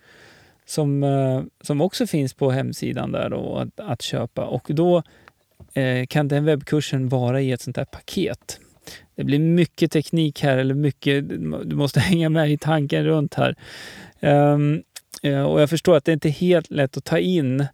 som, 0.66 1.02
eh, 1.02 1.42
som 1.60 1.80
också 1.80 2.06
finns 2.06 2.34
på 2.34 2.50
hemsidan 2.50 3.12
där 3.12 3.30
då, 3.30 3.56
att, 3.56 3.80
att 3.80 4.02
köpa. 4.02 4.44
Och 4.44 4.66
då 4.68 5.02
eh, 5.74 6.06
kan 6.06 6.28
den 6.28 6.44
webbkursen 6.44 7.08
vara 7.08 7.40
i 7.40 7.52
ett 7.52 7.60
sånt 7.60 7.76
här 7.76 7.84
paket. 7.84 8.60
Det 9.14 9.24
blir 9.24 9.38
mycket 9.38 9.92
teknik 9.92 10.42
här, 10.42 10.58
eller 10.58 10.74
mycket, 10.74 11.28
du 11.64 11.76
måste 11.76 12.00
hänga 12.10 12.28
med 12.28 12.52
i 12.52 12.58
tanken 12.58 13.04
runt 13.04 13.34
här. 13.34 13.54
Um, 14.20 14.82
och 15.22 15.60
jag 15.60 15.70
förstår 15.70 15.96
att 15.96 16.04
det 16.04 16.12
inte 16.12 16.28
är 16.28 16.32
helt 16.32 16.70
lätt 16.70 16.96
att 16.96 17.04
ta 17.04 17.18
in 17.18 17.66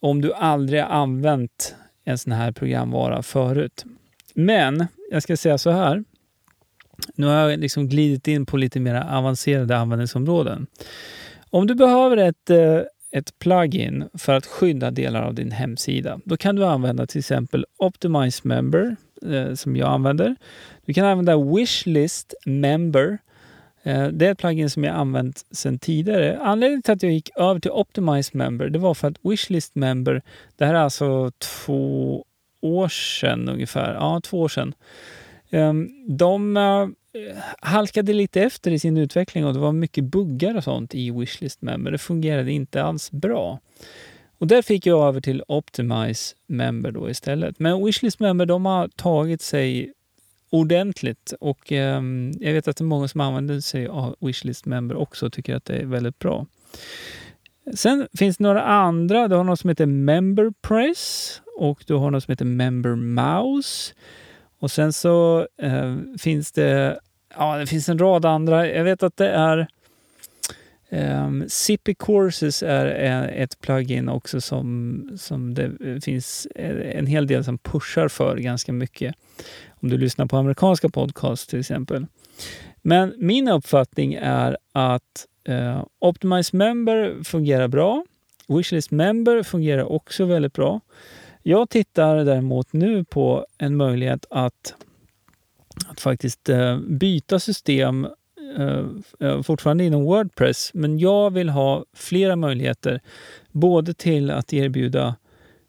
om 0.00 0.20
du 0.20 0.32
aldrig 0.32 0.82
har 0.82 0.88
använt 0.88 1.74
en 2.04 2.18
sån 2.18 2.32
här 2.32 2.52
programvara 2.52 3.22
förut. 3.22 3.84
Men 4.34 4.86
jag 5.10 5.22
ska 5.22 5.36
säga 5.36 5.58
så 5.58 5.70
här. 5.70 6.04
Nu 7.14 7.26
har 7.26 7.34
jag 7.34 7.60
liksom 7.60 7.88
glidit 7.88 8.28
in 8.28 8.46
på 8.46 8.56
lite 8.56 8.80
mer 8.80 8.94
avancerade 8.94 9.76
användningsområden. 9.76 10.66
Om 11.50 11.66
du 11.66 11.74
behöver 11.74 12.16
ett, 12.16 12.50
eh, 12.50 12.80
ett 13.10 13.38
plugin 13.38 14.08
för 14.14 14.32
att 14.32 14.46
skydda 14.46 14.90
delar 14.90 15.22
av 15.22 15.34
din 15.34 15.50
hemsida. 15.50 16.20
Då 16.24 16.36
kan 16.36 16.56
du 16.56 16.64
använda 16.64 17.06
till 17.06 17.18
exempel 17.18 17.66
Optimize 17.76 18.40
Member 18.48 18.96
eh, 19.26 19.54
som 19.54 19.76
jag 19.76 19.88
använder. 19.88 20.36
Du 20.86 20.94
kan 20.94 21.06
använda 21.06 21.36
Wishlist 21.36 22.34
Member. 22.46 23.18
Eh, 23.82 24.06
det 24.06 24.26
är 24.26 24.32
ett 24.32 24.38
plugin 24.38 24.70
som 24.70 24.84
jag 24.84 24.94
använt 24.94 25.46
sedan 25.50 25.78
tidigare. 25.78 26.38
Anledningen 26.42 26.82
till 26.82 26.92
att 26.92 27.02
jag 27.02 27.12
gick 27.12 27.30
över 27.36 27.60
till 27.60 27.70
Optimize 27.70 28.30
Member 28.36 28.68
det 28.68 28.78
var 28.78 28.94
för 28.94 29.08
att 29.08 29.16
Wishlist 29.22 29.74
Member, 29.74 30.22
det 30.56 30.64
här 30.64 30.74
är 30.74 30.78
alltså 30.78 31.30
två 31.38 32.24
år 32.62 32.88
sedan 32.88 33.48
ungefär. 33.48 33.94
Ja, 33.94 34.20
två 34.24 34.40
år 34.40 34.48
sedan. 34.48 34.74
Ehm, 35.50 35.88
de 36.08 36.56
eh, 36.56 36.88
halkade 37.60 38.12
lite 38.12 38.42
efter 38.42 38.70
i 38.70 38.78
sin 38.78 38.96
utveckling 38.96 39.46
och 39.46 39.54
det 39.54 39.58
var 39.58 39.72
mycket 39.72 40.04
buggar 40.04 40.56
och 40.56 40.64
sånt 40.64 40.94
i 40.94 41.10
Wishlist 41.10 41.62
Member. 41.62 41.90
Det 41.90 41.98
fungerade 41.98 42.52
inte 42.52 42.82
alls 42.82 43.10
bra. 43.10 43.58
Och 44.38 44.46
där 44.46 44.62
fick 44.62 44.86
jag 44.86 45.08
över 45.08 45.20
till 45.20 45.42
Optimize 45.48 46.34
Member 46.46 46.90
då 46.90 47.10
istället. 47.10 47.58
Men 47.58 47.84
Wishlist 47.84 48.20
Member 48.20 48.46
de 48.46 48.66
har 48.66 48.88
tagit 48.88 49.42
sig 49.42 49.92
ordentligt 50.50 51.34
och 51.40 51.72
eh, 51.72 52.02
jag 52.40 52.52
vet 52.52 52.68
att 52.68 52.76
det 52.76 52.82
är 52.82 52.86
många 52.86 53.08
som 53.08 53.20
använder 53.20 53.60
sig 53.60 53.86
av 53.86 54.16
Wishlist 54.20 54.66
Member 54.66 54.96
också 54.96 55.26
och 55.26 55.32
tycker 55.32 55.56
att 55.56 55.64
det 55.64 55.76
är 55.76 55.86
väldigt 55.86 56.18
bra. 56.18 56.46
Sen 57.74 58.08
finns 58.18 58.36
det 58.36 58.44
några 58.44 58.62
andra. 58.62 59.28
Du 59.28 59.36
har 59.36 59.44
något 59.44 59.60
som 59.60 59.68
heter 59.68 59.86
Member 59.86 60.52
Press 60.62 61.41
och 61.56 61.84
du 61.86 61.94
har 61.94 62.10
något 62.10 62.24
som 62.24 62.32
heter 62.32 62.44
MemberMouse. 62.44 63.94
Och 64.58 64.70
sen 64.70 64.92
så 64.92 65.46
eh, 65.58 65.96
finns 66.18 66.52
det, 66.52 67.00
ja, 67.36 67.56
det 67.58 67.66
finns 67.66 67.88
en 67.88 67.98
rad 67.98 68.24
andra. 68.24 68.68
Jag 68.68 68.84
vet 68.84 69.02
att 69.02 69.16
det 69.16 69.28
är 69.28 69.68
Um, 70.92 71.44
Zippy 71.48 71.94
Courses 71.94 72.62
är 72.62 72.86
eh, 72.86 73.42
ett 73.42 73.60
plugin 73.60 74.08
också 74.08 74.40
som, 74.40 75.10
som 75.16 75.54
det 75.54 75.64
eh, 75.64 76.00
finns 76.00 76.46
eh, 76.54 76.98
en 76.98 77.06
hel 77.06 77.26
del 77.26 77.44
som 77.44 77.58
pushar 77.58 78.08
för 78.08 78.36
ganska 78.36 78.72
mycket. 78.72 79.14
Om 79.70 79.88
du 79.88 79.98
lyssnar 79.98 80.26
på 80.26 80.36
amerikanska 80.36 80.88
podcasts 80.88 81.46
till 81.46 81.60
exempel. 81.60 82.06
Men 82.82 83.14
min 83.18 83.48
uppfattning 83.48 84.14
är 84.14 84.56
att 84.72 85.26
uh, 85.48 85.84
Optimize 85.98 86.56
Member 86.56 87.24
fungerar 87.24 87.68
bra. 87.68 88.04
Wishlist 88.48 88.90
Member 88.90 89.42
fungerar 89.42 89.92
också 89.92 90.24
väldigt 90.24 90.52
bra. 90.52 90.80
Jag 91.42 91.70
tittar 91.70 92.24
däremot 92.24 92.72
nu 92.72 93.04
på 93.04 93.46
en 93.58 93.76
möjlighet 93.76 94.26
att, 94.30 94.74
att 95.86 96.00
faktiskt 96.00 96.48
eh, 96.48 96.78
byta 96.78 97.38
system 97.38 98.06
eh, 98.58 98.84
eh, 99.20 99.42
fortfarande 99.42 99.84
inom 99.84 100.04
Wordpress, 100.04 100.70
men 100.74 100.98
jag 100.98 101.30
vill 101.30 101.48
ha 101.48 101.84
flera 101.94 102.36
möjligheter. 102.36 103.00
Både 103.50 103.94
till 103.94 104.30
att 104.30 104.52
erbjuda 104.52 105.14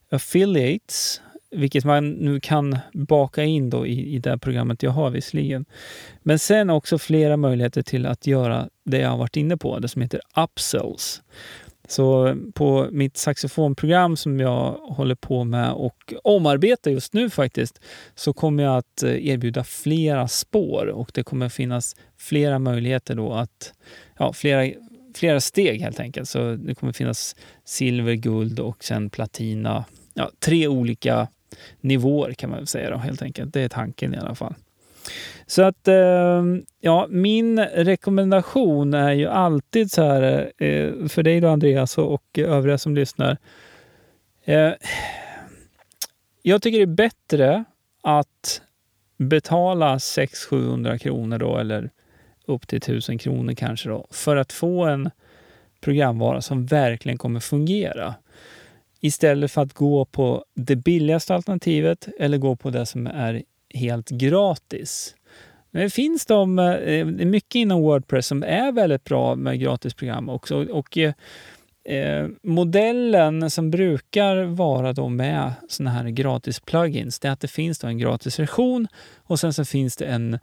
affiliates, 0.10 1.22
vilket 1.52 1.86
man 1.86 2.12
nu 2.12 2.40
kan 2.40 2.78
baka 2.94 3.44
in 3.44 3.70
då 3.70 3.88
i, 3.88 4.16
i 4.16 4.20
det 4.20 4.38
programmet 4.38 4.84
jag 4.84 4.92
har 4.92 5.10
visserligen. 5.10 5.66
Men 6.22 6.40
sen 6.40 6.70
också 6.70 6.98
flera 6.98 7.38
möjligheter 7.38 7.82
till 7.82 8.06
att 8.06 8.28
göra 8.28 8.70
det 8.84 8.98
jag 8.98 9.10
har 9.10 9.18
varit 9.18 9.38
inne 9.38 9.58
på, 9.58 9.80
det 9.80 9.88
som 9.88 10.02
heter 10.02 10.22
upsells. 10.44 11.22
Så 11.88 12.36
på 12.54 12.88
mitt 12.92 13.18
saxofonprogram 13.18 14.18
som 14.18 14.40
jag 14.40 14.72
håller 14.72 15.16
på 15.16 15.44
med 15.44 15.72
och 15.72 16.14
omarbetar 16.24 16.92
just 16.92 17.14
nu 17.14 17.30
faktiskt, 17.30 17.80
så 18.16 18.34
kommer 18.34 18.64
jag 18.64 18.78
att 18.78 19.04
eh, 19.04 19.28
erbjuda 19.28 19.64
flera 19.64 20.28
spår 20.28 20.88
och 20.88 21.12
det 21.14 21.24
kommer 21.24 21.50
finnas 21.50 21.96
flera 22.18 22.60
möjligheter 22.60 23.16
då 23.16 23.34
att, 23.34 23.74
ja, 24.18 24.34
flera, 24.34 24.74
flera 25.16 25.40
steg 25.42 25.82
helt 25.82 26.00
enkelt. 26.00 26.30
Så 26.30 26.56
det 26.56 26.76
kommer 26.76 26.94
finnas 26.94 27.36
silver, 27.66 28.14
guld 28.14 28.60
och 28.60 28.84
sen 28.84 29.10
platina. 29.10 29.86
Ja, 30.14 30.32
tre 30.40 30.68
olika 30.68 31.28
nivåer 31.82 32.34
kan 32.34 32.50
man 32.50 32.68
säga 32.68 32.90
då 32.90 32.98
helt 32.98 33.22
enkelt. 33.22 33.54
Det 33.54 33.62
är 33.62 33.70
tanken 33.70 34.14
i 34.14 34.18
alla 34.18 34.36
fall. 34.36 34.56
Så 35.46 35.62
att, 35.62 35.88
eh, 35.88 36.44
ja, 36.80 37.08
min 37.10 37.60
rekommendation 37.60 38.94
är 38.94 39.12
ju 39.12 39.28
alltid 39.28 39.92
så 39.92 40.02
här, 40.04 40.52
eh, 40.58 41.08
för 41.08 41.24
dig 41.24 41.40
då 41.40 41.48
Andreas 41.48 41.98
och 41.98 42.24
övriga 42.38 42.78
som 42.78 42.96
lyssnar. 42.96 43.38
Eh, 44.46 44.72
jag 46.42 46.62
tycker 46.62 46.78
det 46.78 46.84
är 46.84 46.96
bättre 46.96 47.64
att 48.04 48.62
betala 49.18 49.98
600-700 49.98 50.98
kronor 50.98 51.38
då, 51.38 51.58
eller 51.58 51.90
upp 52.46 52.68
till 52.68 52.78
1000 52.78 53.18
kronor 53.18 53.54
kanske 53.54 53.90
då, 53.90 54.08
för 54.12 54.36
att 54.36 54.54
få 54.54 54.86
en 54.86 55.10
programvara 55.82 56.42
som 56.42 56.66
verkligen 56.66 57.18
kommer 57.18 57.40
fungera. 57.40 58.16
Istället 59.00 59.52
för 59.52 59.62
att 59.62 59.74
gå 59.74 60.06
på 60.06 60.46
det 60.54 60.76
billigaste 60.76 61.36
alternativet 61.36 62.08
eller 62.20 62.38
gå 62.38 62.56
på 62.56 62.70
det 62.70 62.86
som 62.86 63.08
är 63.08 63.44
helt 63.74 64.10
gratis. 64.10 65.16
Det 65.72 65.90
finns 65.90 66.26
de, 66.26 66.60
eh, 66.60 67.06
mycket 67.06 67.56
inom 67.56 67.82
Wordpress 67.82 68.28
som 68.28 68.44
är 68.44 68.72
väldigt 68.72 69.04
bra 69.04 69.36
med 69.36 69.60
gratisprogram 69.60 70.30
också. 70.30 70.66
Och, 70.66 70.98
eh, 70.98 71.14
eh, 71.86 72.28
modellen 72.44 73.50
som 73.50 73.72
brukar 73.72 74.44
vara 74.44 74.94
då 74.94 75.10
med 75.10 75.54
såna 75.70 75.90
här 75.90 76.10
gratis 76.10 76.60
plugins, 76.60 77.20
det 77.20 77.28
är 77.28 77.32
att 77.32 77.40
det 77.40 77.48
finns 77.48 77.80
då 77.80 77.88
en 77.88 77.98
gratisversion 77.98 78.88
och 79.18 79.40
sen 79.40 79.54
så 79.54 79.66
finns 79.66 79.96
det 79.96 80.06
en 80.06 80.34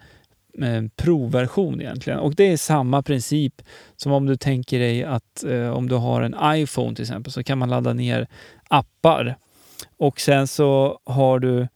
eh, 0.58 0.82
provversion 0.96 1.80
egentligen. 1.80 2.18
Och 2.18 2.34
det 2.34 2.52
är 2.52 2.56
samma 2.56 3.02
princip 3.02 3.62
som 3.96 4.12
om 4.12 4.26
du 4.26 4.36
tänker 4.36 4.78
dig 4.78 5.04
att 5.04 5.44
eh, 5.44 5.70
om 5.70 5.88
du 5.88 5.94
har 5.94 6.22
en 6.22 6.60
iPhone 6.60 6.94
till 6.94 7.02
exempel 7.02 7.32
så 7.32 7.42
kan 7.42 7.58
man 7.58 7.70
ladda 7.70 7.92
ner 7.92 8.26
appar 8.68 9.36
och 9.96 10.20
sen 10.20 10.46
så 10.46 11.00
har 11.04 11.38
du 11.38 11.68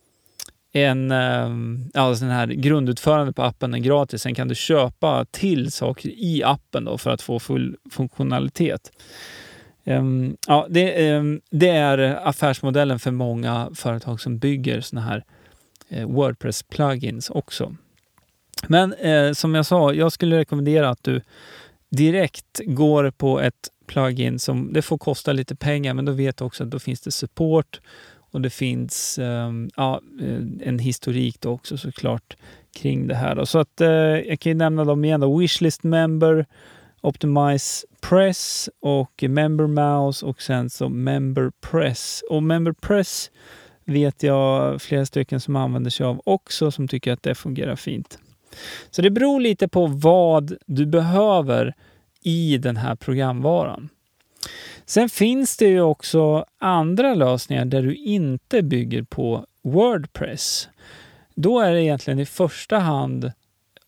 en, 0.77 1.11
ehm, 1.11 1.91
alltså 1.95 2.25
den 2.25 2.35
här 2.35 2.47
grundutförande 2.47 3.33
på 3.33 3.43
appen 3.43 3.75
är 3.75 3.79
gratis. 3.79 4.23
Sen 4.23 4.35
kan 4.35 4.49
du 4.49 4.55
köpa 4.55 5.25
till 5.31 5.73
saker 5.73 6.09
i 6.09 6.43
appen 6.45 6.85
då 6.85 6.99
för 6.99 7.11
att 7.11 7.23
få 7.23 7.39
full 7.39 7.77
funktionalitet. 7.91 8.93
Um, 9.87 10.37
ja, 10.47 10.67
det, 10.71 11.17
um, 11.17 11.41
det, 11.51 11.69
är 11.69 11.99
affärsmodellen 12.29 12.99
för 12.99 13.11
många 13.11 13.71
företag 13.75 14.21
som 14.21 14.39
bygger 14.39 14.81
såna 14.81 15.03
här 15.03 15.25
eh, 15.89 16.09
Wordpress-plugins 16.09 17.31
också. 17.31 17.77
Men 18.69 18.93
eh, 18.93 19.33
som 19.33 19.55
jag 19.55 19.67
sa, 19.67 19.93
jag 19.93 20.13
skulle 20.13 20.39
rekommendera 20.39 20.91
att 20.91 21.05
du 21.05 21.21
direkt 21.91 22.61
går 22.65 23.11
på 23.11 23.41
ett 23.41 23.69
plugin 23.87 24.39
som 24.39 24.73
det 24.73 24.83
får 24.83 24.99
kosta 24.99 25.33
lite 25.33 25.57
pengar, 25.57 25.95
men 25.95 26.05
då 26.05 26.13
vet 26.13 26.37
du 26.37 26.45
också 26.45 26.63
att 26.63 26.71
då 26.71 26.79
finns 26.79 27.01
det 27.01 27.11
support 27.11 27.81
och 28.35 28.41
det 28.41 28.51
finns 28.51 29.19
um, 29.19 29.71
ja, 29.77 30.01
eh, 30.21 30.69
en 30.69 30.79
historik 30.79 31.41
då 31.41 31.51
också 31.51 31.77
såklart 31.79 32.37
kring 32.77 33.07
det 33.07 33.15
här. 33.15 33.35
Då. 33.35 33.47
Så 33.47 33.59
att 33.59 33.81
uh, 33.81 33.89
jag 33.89 34.41
kan 34.41 34.51
ju 34.51 34.59
nämna 34.59 34.85
dem 34.85 35.05
igen 35.05 35.21
då. 35.21 35.39
Wishlist 35.39 35.83
Member, 35.83 36.47
Optimize 37.01 37.87
Press 38.01 38.71
och 38.81 39.25
Member 39.29 39.67
Mouse 39.67 40.27
och 40.27 40.43
sen 40.43 40.71
så 40.71 40.89
Member 40.89 41.53
Press. 41.61 42.25
Och 42.31 42.43
Member 42.43 42.73
Press 42.73 43.31
vet 43.85 44.23
jag 44.23 44.83
flera 44.83 45.07
stycken 45.07 45.41
som 45.41 45.57
använder 45.57 45.91
sig 45.91 46.07
av 46.07 46.21
också 46.25 46.71
som 46.71 46.89
tycker 46.89 47.13
att 47.13 47.23
det 47.23 47.35
fungerar 47.35 47.77
fint. 47.77 48.19
Så 48.91 49.03
det 49.03 49.11
beror 49.11 49.41
lite 49.41 49.69
på 49.69 49.87
vad 49.87 50.57
du 50.67 50.87
behöver 50.87 51.75
i 52.23 52.59
den 52.59 52.77
här 52.77 52.95
programvaran. 52.95 53.89
Sen 54.87 55.09
finns 55.09 55.57
det 55.57 55.67
ju 55.67 55.81
också 55.81 56.45
andra 56.59 57.15
lösningar 57.15 57.65
där 57.65 57.83
du 57.83 57.95
inte 57.95 58.63
bygger 58.63 59.03
på 59.03 59.47
Wordpress. 59.63 60.69
Då 61.35 61.61
är 61.61 61.73
det 61.73 61.83
egentligen 61.83 62.19
i 62.19 62.27
första 62.27 62.79
hand 62.79 63.33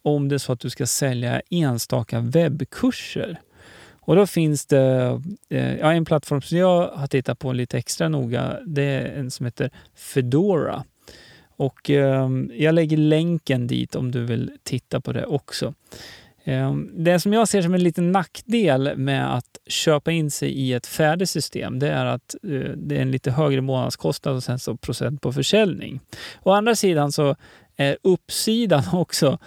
om 0.02 0.28
det 0.28 0.34
är 0.36 0.38
så 0.38 0.52
att 0.52 0.60
du 0.60 0.70
ska 0.70 0.86
sälja 0.86 1.42
enstaka 1.50 2.20
webbkurser. 2.20 3.40
Och 4.06 4.16
då 4.16 4.26
finns 4.26 4.66
det 4.66 5.20
eh, 5.48 5.76
ja, 5.76 5.92
en 5.92 6.04
plattform 6.04 6.42
som 6.42 6.58
jag 6.58 6.88
har 6.88 7.06
tittat 7.06 7.38
på 7.38 7.52
lite 7.52 7.78
extra 7.78 8.08
noga. 8.08 8.58
Det 8.66 8.82
är 8.82 9.18
en 9.18 9.30
som 9.30 9.46
heter 9.46 9.70
Fedora. 9.94 10.84
Och 11.56 11.90
eh, 11.90 12.28
jag 12.52 12.74
lägger 12.74 12.96
länken 12.96 13.66
dit 13.66 13.94
om 13.94 14.10
du 14.10 14.24
vill 14.24 14.52
titta 14.62 15.00
på 15.00 15.12
det 15.12 15.26
också. 15.26 15.74
Ehm, 16.48 16.90
det 16.94 17.20
som 17.20 17.32
jag 17.32 17.48
ser 17.48 17.62
som 17.62 17.74
en 17.74 17.82
liten 17.82 18.12
nackdel 18.12 18.96
med 18.96 19.34
att 19.34 19.58
köpa 19.66 20.12
in 20.12 20.30
sig 20.30 20.50
i 20.50 20.72
ett 20.72 20.86
färdigt 20.86 21.30
system, 21.30 21.78
det 21.78 21.88
är 21.88 22.06
att 22.06 22.34
eh, 22.42 22.70
det 22.76 22.96
är 22.96 23.02
en 23.02 23.10
lite 23.10 23.30
högre 23.30 23.60
månadskostnad 23.60 24.36
och 24.36 24.42
sen 24.42 24.58
så 24.58 24.76
procent 24.76 25.20
på 25.20 25.32
försäljning. 25.32 26.00
Å 26.42 26.50
andra 26.50 26.74
sidan 26.74 27.12
så 27.12 27.36
är 27.76 27.96
uppsidan 28.02 28.82
också 28.92 29.38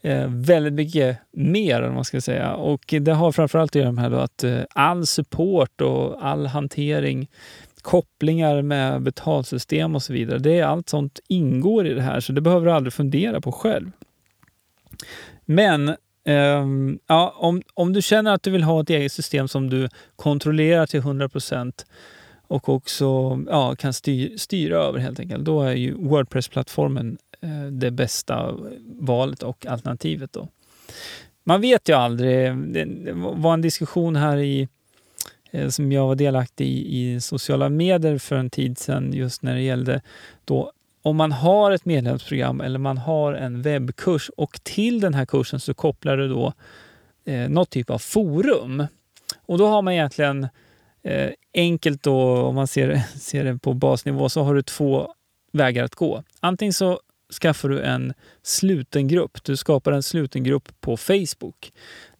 eh, 0.00 0.26
väldigt 0.28 0.72
mycket 0.72 1.18
mer, 1.32 1.82
om 1.82 1.94
man 1.94 2.04
ska 2.04 2.20
säga. 2.20 2.54
Och 2.54 2.94
det 3.00 3.12
har 3.12 3.32
framförallt 3.32 3.76
att 3.76 3.82
göra 3.82 3.92
med 3.92 4.14
att 4.14 4.44
eh, 4.44 4.60
all 4.74 5.06
support 5.06 5.80
och 5.80 6.26
all 6.26 6.46
hantering, 6.46 7.28
kopplingar 7.82 8.62
med 8.62 9.02
betalsystem 9.02 9.94
och 9.94 10.02
så 10.02 10.12
vidare, 10.12 10.38
det 10.38 10.58
är 10.58 10.64
allt 10.64 10.88
sånt 10.88 11.20
ingår 11.28 11.86
i 11.86 11.94
det 11.94 12.02
här, 12.02 12.20
så 12.20 12.32
det 12.32 12.40
behöver 12.40 12.66
du 12.66 12.72
aldrig 12.72 12.92
fundera 12.92 13.40
på 13.40 13.52
själv. 13.52 13.90
Men 15.44 15.96
Um, 16.28 16.98
ja, 17.06 17.34
om, 17.36 17.62
om 17.74 17.92
du 17.92 18.02
känner 18.02 18.34
att 18.34 18.42
du 18.42 18.50
vill 18.50 18.62
ha 18.62 18.80
ett 18.80 18.90
eget 18.90 19.12
system 19.12 19.48
som 19.48 19.70
du 19.70 19.88
kontrollerar 20.16 20.86
till 20.86 21.00
100% 21.00 21.72
och 22.48 22.68
också 22.68 23.38
ja, 23.48 23.74
kan 23.74 23.92
styr, 23.92 24.36
styra 24.36 24.76
över 24.76 24.98
helt 24.98 25.20
enkelt, 25.20 25.44
då 25.44 25.62
är 25.62 25.72
ju 25.72 25.94
Wordpress-plattformen 25.94 27.18
Eh, 27.40 27.66
det 27.66 27.90
bästa 27.90 28.54
valet 28.86 29.42
och 29.42 29.66
alternativet. 29.66 30.32
Då. 30.32 30.48
Man 31.44 31.60
vet 31.60 31.88
ju 31.88 31.92
aldrig. 31.92 32.56
Det 32.56 33.12
var 33.14 33.54
en 33.54 33.62
diskussion 33.62 34.16
här 34.16 34.36
i 34.36 34.68
eh, 35.50 35.68
som 35.68 35.92
jag 35.92 36.06
var 36.06 36.14
delaktig 36.14 36.66
i, 36.66 37.14
i 37.14 37.20
sociala 37.20 37.68
medier 37.68 38.18
för 38.18 38.36
en 38.36 38.50
tid 38.50 38.78
sedan 38.78 39.12
just 39.12 39.42
när 39.42 39.54
det 39.54 39.62
gällde 39.62 40.02
då 40.44 40.72
om 41.02 41.16
man 41.16 41.32
har 41.32 41.70
ett 41.70 41.84
medlemsprogram 41.84 42.60
eller 42.60 42.78
man 42.78 42.98
har 42.98 43.32
en 43.32 43.62
webbkurs 43.62 44.30
och 44.36 44.60
till 44.62 45.00
den 45.00 45.14
här 45.14 45.26
kursen 45.26 45.60
så 45.60 45.74
kopplar 45.74 46.16
du 46.16 46.28
då 46.28 46.52
eh, 47.24 47.48
något 47.48 47.70
typ 47.70 47.90
av 47.90 47.98
forum. 47.98 48.86
Och 49.46 49.58
då 49.58 49.68
har 49.68 49.82
man 49.82 49.94
egentligen 49.94 50.48
eh, 51.02 51.30
enkelt 51.54 52.02
då, 52.02 52.36
om 52.36 52.54
man 52.54 52.66
ser, 52.66 53.02
ser 53.18 53.44
det 53.44 53.58
på 53.58 53.74
basnivå, 53.74 54.28
så 54.28 54.42
har 54.42 54.54
du 54.54 54.62
två 54.62 55.14
vägar 55.52 55.84
att 55.84 55.94
gå. 55.94 56.22
Antingen 56.40 56.72
så 56.72 57.00
skaffar 57.42 57.68
du 57.68 57.82
en 57.82 58.14
sluten 58.42 59.08
grupp. 59.08 59.44
Du 59.44 59.56
skapar 59.56 59.92
en 59.92 60.02
sluten 60.02 60.44
grupp 60.44 60.80
på 60.80 60.96
Facebook 60.96 61.72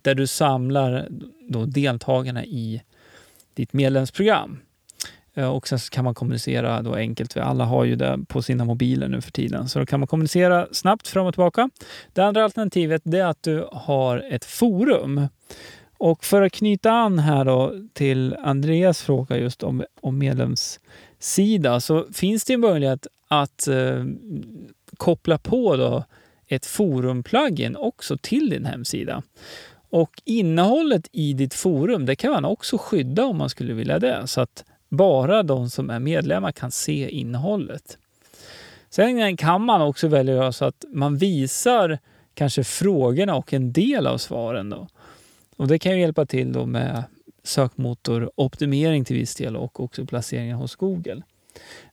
där 0.02 0.14
du 0.14 0.26
samlar 0.26 1.08
då 1.50 1.64
deltagarna 1.64 2.44
i 2.44 2.82
ditt 3.54 3.72
medlemsprogram. 3.72 4.60
Eh, 5.38 5.48
och 5.48 5.68
sen 5.68 5.78
kan 5.78 6.04
man 6.04 6.14
kommunicera 6.14 6.82
då 6.82 6.94
enkelt, 6.94 7.32
för 7.32 7.40
alla 7.40 7.64
har 7.64 7.84
ju 7.84 7.96
det 7.96 8.18
på 8.28 8.42
sina 8.42 8.64
mobiler 8.64 9.08
nu 9.08 9.20
för 9.20 9.30
tiden. 9.30 9.68
Så 9.68 9.78
då 9.78 9.86
kan 9.86 10.00
man 10.00 10.06
kommunicera 10.06 10.68
snabbt 10.72 11.08
fram 11.08 11.26
och 11.26 11.34
tillbaka. 11.34 11.70
Det 12.12 12.22
andra 12.22 12.44
alternativet 12.44 13.06
är 13.06 13.24
att 13.24 13.42
du 13.42 13.68
har 13.72 14.24
ett 14.30 14.44
forum. 14.44 15.28
Och 15.98 16.24
för 16.24 16.42
att 16.42 16.52
knyta 16.52 16.90
an 16.90 17.18
här 17.18 17.44
då 17.44 17.74
till 17.92 18.36
Andreas 18.42 19.02
fråga 19.02 19.36
just 19.36 19.62
om, 19.62 19.84
om 20.00 20.18
medlemssida 20.18 21.80
så 21.80 22.06
finns 22.12 22.44
det 22.44 22.52
en 22.52 22.60
möjlighet 22.60 23.06
att 23.28 23.68
eh, 23.68 24.04
koppla 24.96 25.38
på 25.38 25.76
då 25.76 26.04
ett 26.46 26.66
forum-plugin 26.66 27.76
också 27.76 28.18
till 28.22 28.50
din 28.50 28.64
hemsida. 28.64 29.22
Och 29.90 30.22
innehållet 30.24 31.08
i 31.12 31.32
ditt 31.32 31.54
forum, 31.54 32.06
det 32.06 32.16
kan 32.16 32.32
man 32.32 32.44
också 32.44 32.78
skydda 32.78 33.24
om 33.24 33.36
man 33.36 33.48
skulle 33.48 33.74
vilja 33.74 33.98
det, 33.98 34.26
så 34.26 34.40
att 34.40 34.64
bara 34.88 35.42
de 35.42 35.70
som 35.70 35.90
är 35.90 35.98
medlemmar 35.98 36.52
kan 36.52 36.70
se 36.70 37.08
innehållet. 37.10 37.98
Sen 38.90 39.36
kan 39.36 39.64
man 39.64 39.82
också 39.82 40.08
välja 40.08 40.34
att 40.34 40.40
göra 40.40 40.52
så 40.52 40.64
att 40.64 40.84
man 40.92 41.16
visar 41.16 41.98
kanske 42.34 42.64
frågorna 42.64 43.34
och 43.34 43.52
en 43.52 43.72
del 43.72 44.06
av 44.06 44.18
svaren. 44.18 44.70
Då. 44.70 44.88
Och 45.56 45.68
Det 45.68 45.78
kan 45.78 45.92
ju 45.92 46.00
hjälpa 46.00 46.26
till 46.26 46.52
då 46.52 46.66
med 46.66 47.04
sökmotoroptimering 47.42 49.04
till 49.04 49.16
viss 49.16 49.34
del 49.34 49.56
och 49.56 49.80
också 49.80 50.06
placeringen 50.06 50.56
hos 50.56 50.76
Google. 50.76 51.22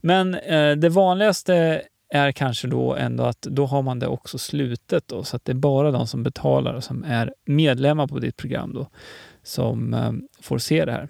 Men 0.01 0.36
eh, 0.36 0.71
det 0.71 0.89
vanligaste 0.89 1.81
är 2.10 2.31
kanske 2.31 2.67
då 2.67 2.95
ändå 2.95 3.23
att 3.23 3.41
då 3.41 3.65
har 3.65 3.81
man 3.81 3.99
det 3.99 4.08
också 4.08 4.38
slutet 4.38 5.08
då, 5.08 5.23
så 5.23 5.36
att 5.36 5.45
det 5.45 5.51
är 5.51 5.53
bara 5.53 5.91
de 5.91 6.08
som 6.08 6.23
betalar 6.23 6.73
och 6.73 6.84
som 6.84 7.03
är 7.03 7.34
medlemmar 7.45 8.08
på 8.08 8.19
ditt 8.19 8.38
program 8.38 8.73
då 8.73 8.88
som 9.43 9.93
eh, 9.93 10.12
får 10.41 10.58
se 10.58 10.86
det 10.86 10.91
här. 10.91 11.08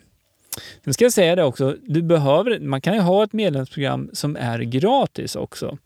Sen 0.83 0.93
ska 0.93 1.05
jag 1.05 1.13
säga 1.13 1.35
det 1.35 1.43
också, 1.43 1.75
du 1.83 2.01
behöver, 2.01 2.59
man 2.59 2.81
kan 2.81 2.93
ju 2.93 2.99
ha 2.99 3.23
ett 3.23 3.33
medlemsprogram 3.33 4.09
som 4.13 4.35
är 4.35 4.59
gratis 4.59 5.35
också. 5.35 5.77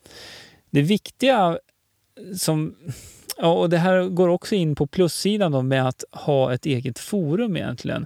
Det 0.70 0.82
viktiga 0.82 1.60
som 2.38 2.76
Ja, 3.42 3.54
och 3.54 3.70
det 3.70 3.78
här 3.78 4.04
går 4.04 4.28
också 4.28 4.56
in 4.56 4.76
på 4.76 4.88
plussidan 4.88 5.52
då 5.52 5.62
med 5.62 5.88
att 5.88 6.04
ha 6.12 6.54
ett 6.54 6.66
eget 6.66 7.00
forum 7.00 7.58
egentligen. 7.58 8.06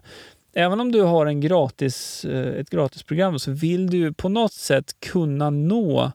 Även 0.53 0.79
om 0.79 0.91
du 0.91 1.01
har 1.01 1.25
en 1.25 1.41
gratis, 1.41 2.25
eh, 2.25 2.59
ett 2.59 2.69
gratisprogram 2.69 3.39
så 3.39 3.51
vill 3.51 3.89
du 3.89 4.13
på 4.13 4.29
något 4.29 4.53
sätt 4.53 4.99
kunna 4.99 5.49
nå 5.49 6.11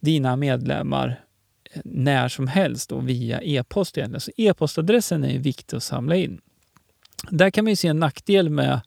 dina 0.00 0.36
medlemmar 0.36 1.24
eh, 1.72 1.80
när 1.84 2.28
som 2.28 2.46
helst 2.46 2.92
och 2.92 3.08
via 3.08 3.40
e-post. 3.42 3.98
Så 4.18 4.30
e-postadressen 4.36 5.24
är 5.24 5.38
viktig 5.38 5.76
att 5.76 5.82
samla 5.82 6.16
in. 6.16 6.40
Där 7.30 7.50
kan 7.50 7.64
man 7.64 7.76
se 7.76 7.88
en 7.88 7.98
nackdel 7.98 8.50
med 8.50 8.80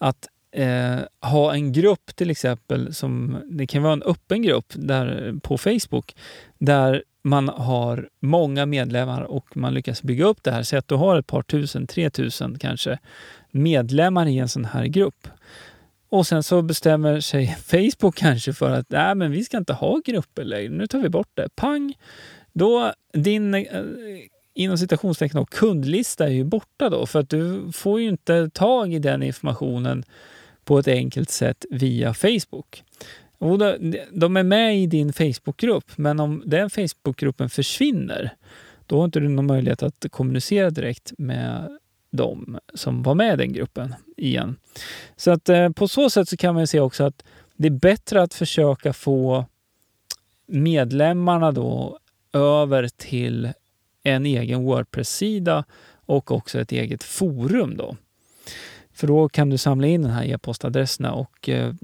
att 0.00 0.28
eh, 0.52 0.98
ha 1.20 1.54
en 1.54 1.72
grupp 1.72 2.16
till 2.16 2.30
exempel, 2.30 2.94
som, 2.94 3.42
det 3.50 3.66
kan 3.66 3.82
vara 3.82 3.92
en 3.92 4.02
öppen 4.02 4.42
grupp 4.42 4.72
där, 4.74 5.34
på 5.42 5.58
Facebook, 5.58 6.16
där 6.58 7.02
man 7.22 7.48
har 7.48 8.08
många 8.20 8.66
medlemmar 8.66 9.22
och 9.22 9.56
man 9.56 9.74
lyckas 9.74 10.02
bygga 10.02 10.24
upp 10.24 10.42
det 10.42 10.50
här. 10.50 10.62
Säg 10.62 10.78
att 10.78 10.88
du 10.88 10.94
har 10.94 11.18
ett 11.18 11.26
par 11.26 11.42
tusen, 11.42 11.86
tre 11.86 12.10
tusen 12.10 12.58
kanske 12.58 12.98
medlemmar 13.50 14.26
i 14.26 14.38
en 14.38 14.48
sån 14.48 14.64
här 14.64 14.84
grupp. 14.84 15.28
Och 16.08 16.26
sen 16.26 16.42
så 16.42 16.62
bestämmer 16.62 17.20
sig 17.20 17.46
Facebook 17.66 18.16
kanske 18.16 18.52
för 18.52 18.70
att 18.70 18.90
Nej, 18.90 19.14
men 19.14 19.30
vi 19.30 19.44
ska 19.44 19.56
inte 19.56 19.72
ha 19.72 20.00
grupper 20.04 20.44
längre, 20.44 20.68
nu 20.68 20.86
tar 20.86 20.98
vi 20.98 21.08
bort 21.08 21.30
det. 21.34 21.48
Pang! 21.56 21.94
Då, 22.52 22.92
din 23.12 23.54
eh, 23.54 23.64
inom 24.54 24.78
citationstecken 24.78 25.46
kundlista 25.46 26.26
är 26.26 26.32
ju 26.32 26.44
borta 26.44 26.88
då 26.90 27.06
för 27.06 27.18
att 27.18 27.30
du 27.30 27.72
får 27.72 28.00
ju 28.00 28.08
inte 28.08 28.50
tag 28.50 28.94
i 28.94 28.98
den 28.98 29.22
informationen 29.22 30.04
på 30.64 30.78
ett 30.78 30.88
enkelt 30.88 31.30
sätt 31.30 31.64
via 31.70 32.14
Facebook. 32.14 32.84
Och 33.38 33.58
då, 33.58 33.76
de 34.12 34.36
är 34.36 34.42
med 34.42 34.78
i 34.78 34.86
din 34.86 35.12
Facebookgrupp, 35.12 35.84
men 35.96 36.20
om 36.20 36.42
den 36.46 36.70
Facebookgruppen 36.70 37.50
försvinner, 37.50 38.30
då 38.86 38.98
har 38.98 39.04
inte 39.04 39.20
du 39.20 39.28
någon 39.28 39.46
möjlighet 39.46 39.82
att 39.82 40.06
kommunicera 40.10 40.70
direkt 40.70 41.12
med 41.18 41.78
de 42.10 42.58
som 42.74 43.02
var 43.02 43.14
med 43.14 43.34
i 43.34 43.36
den 43.36 43.52
gruppen 43.52 43.94
igen. 44.16 44.56
Så 45.16 45.30
att 45.30 45.48
eh, 45.48 45.70
på 45.70 45.88
så 45.88 46.10
sätt 46.10 46.28
så 46.28 46.36
kan 46.36 46.54
man 46.54 46.66
se 46.66 46.80
också 46.80 47.04
att 47.04 47.24
det 47.56 47.68
är 47.68 47.70
bättre 47.70 48.22
att 48.22 48.34
försöka 48.34 48.92
få 48.92 49.44
medlemmarna 50.46 51.52
då 51.52 51.98
över 52.32 52.88
till 52.88 53.52
en 54.02 54.26
egen 54.26 54.62
Wordpress-sida 54.62 55.64
och 56.06 56.30
också 56.30 56.60
ett 56.60 56.72
eget 56.72 57.02
forum 57.02 57.76
då. 57.76 57.96
För 58.92 59.06
då 59.06 59.28
kan 59.28 59.50
du 59.50 59.58
samla 59.58 59.86
in 59.86 60.02
de 60.02 60.08
här 60.08 60.24
e-postadresserna 60.24 61.12
och 61.12 61.48
eh, 61.48 61.74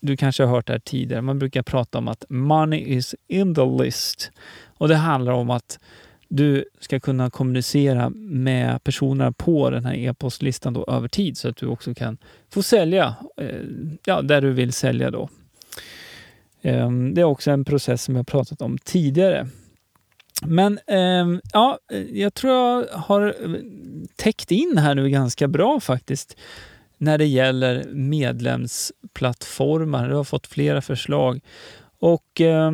du 0.00 0.16
kanske 0.16 0.42
har 0.42 0.50
hört 0.50 0.66
det 0.66 0.72
här 0.72 0.80
tidigare. 0.80 1.22
Man 1.22 1.38
brukar 1.38 1.62
prata 1.62 1.98
om 1.98 2.08
att 2.08 2.24
money 2.28 2.80
is 2.80 3.14
in 3.28 3.54
the 3.54 3.64
list. 3.64 4.30
Och 4.78 4.88
det 4.88 4.96
handlar 4.96 5.32
om 5.32 5.50
att 5.50 5.78
du 6.28 6.64
ska 6.80 7.00
kunna 7.00 7.30
kommunicera 7.30 8.10
med 8.10 8.84
personerna 8.84 9.32
på 9.32 9.70
den 9.70 9.84
här 9.84 9.94
e-postlistan 9.94 10.72
då 10.72 10.84
över 10.88 11.08
tid 11.08 11.38
så 11.38 11.48
att 11.48 11.56
du 11.56 11.66
också 11.66 11.94
kan 11.94 12.18
få 12.50 12.62
sälja 12.62 13.14
eh, 13.36 13.60
ja, 14.04 14.22
där 14.22 14.40
du 14.40 14.52
vill 14.52 14.72
sälja 14.72 15.10
då. 15.10 15.28
Ehm, 16.62 17.14
det 17.14 17.20
är 17.20 17.24
också 17.24 17.50
en 17.50 17.64
process 17.64 18.02
som 18.02 18.16
jag 18.16 18.26
pratat 18.26 18.62
om 18.62 18.78
tidigare. 18.78 19.48
Men 20.42 20.78
eh, 20.86 21.26
ja, 21.52 21.78
jag 22.12 22.34
tror 22.34 22.52
jag 22.52 22.86
har 22.92 23.26
eh, 23.26 23.32
täckt 24.16 24.50
in 24.50 24.78
här 24.78 24.94
nu 24.94 25.10
ganska 25.10 25.48
bra 25.48 25.80
faktiskt 25.80 26.36
när 26.98 27.18
det 27.18 27.26
gäller 27.26 27.84
medlemsplattformar. 27.92 30.08
Jag 30.08 30.16
har 30.16 30.24
fått 30.24 30.46
flera 30.46 30.82
förslag. 30.82 31.40
Och 31.98 32.40
eh, 32.40 32.72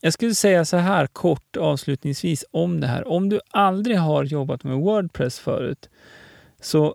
jag 0.00 0.12
skulle 0.12 0.34
säga 0.34 0.64
så 0.64 0.76
här 0.76 1.06
kort 1.06 1.56
avslutningsvis 1.56 2.44
om 2.50 2.80
det 2.80 2.86
här. 2.86 3.08
Om 3.08 3.28
du 3.28 3.40
aldrig 3.50 3.98
har 3.98 4.24
jobbat 4.24 4.64
med 4.64 4.76
Wordpress 4.76 5.38
förut 5.38 5.88
så 6.60 6.94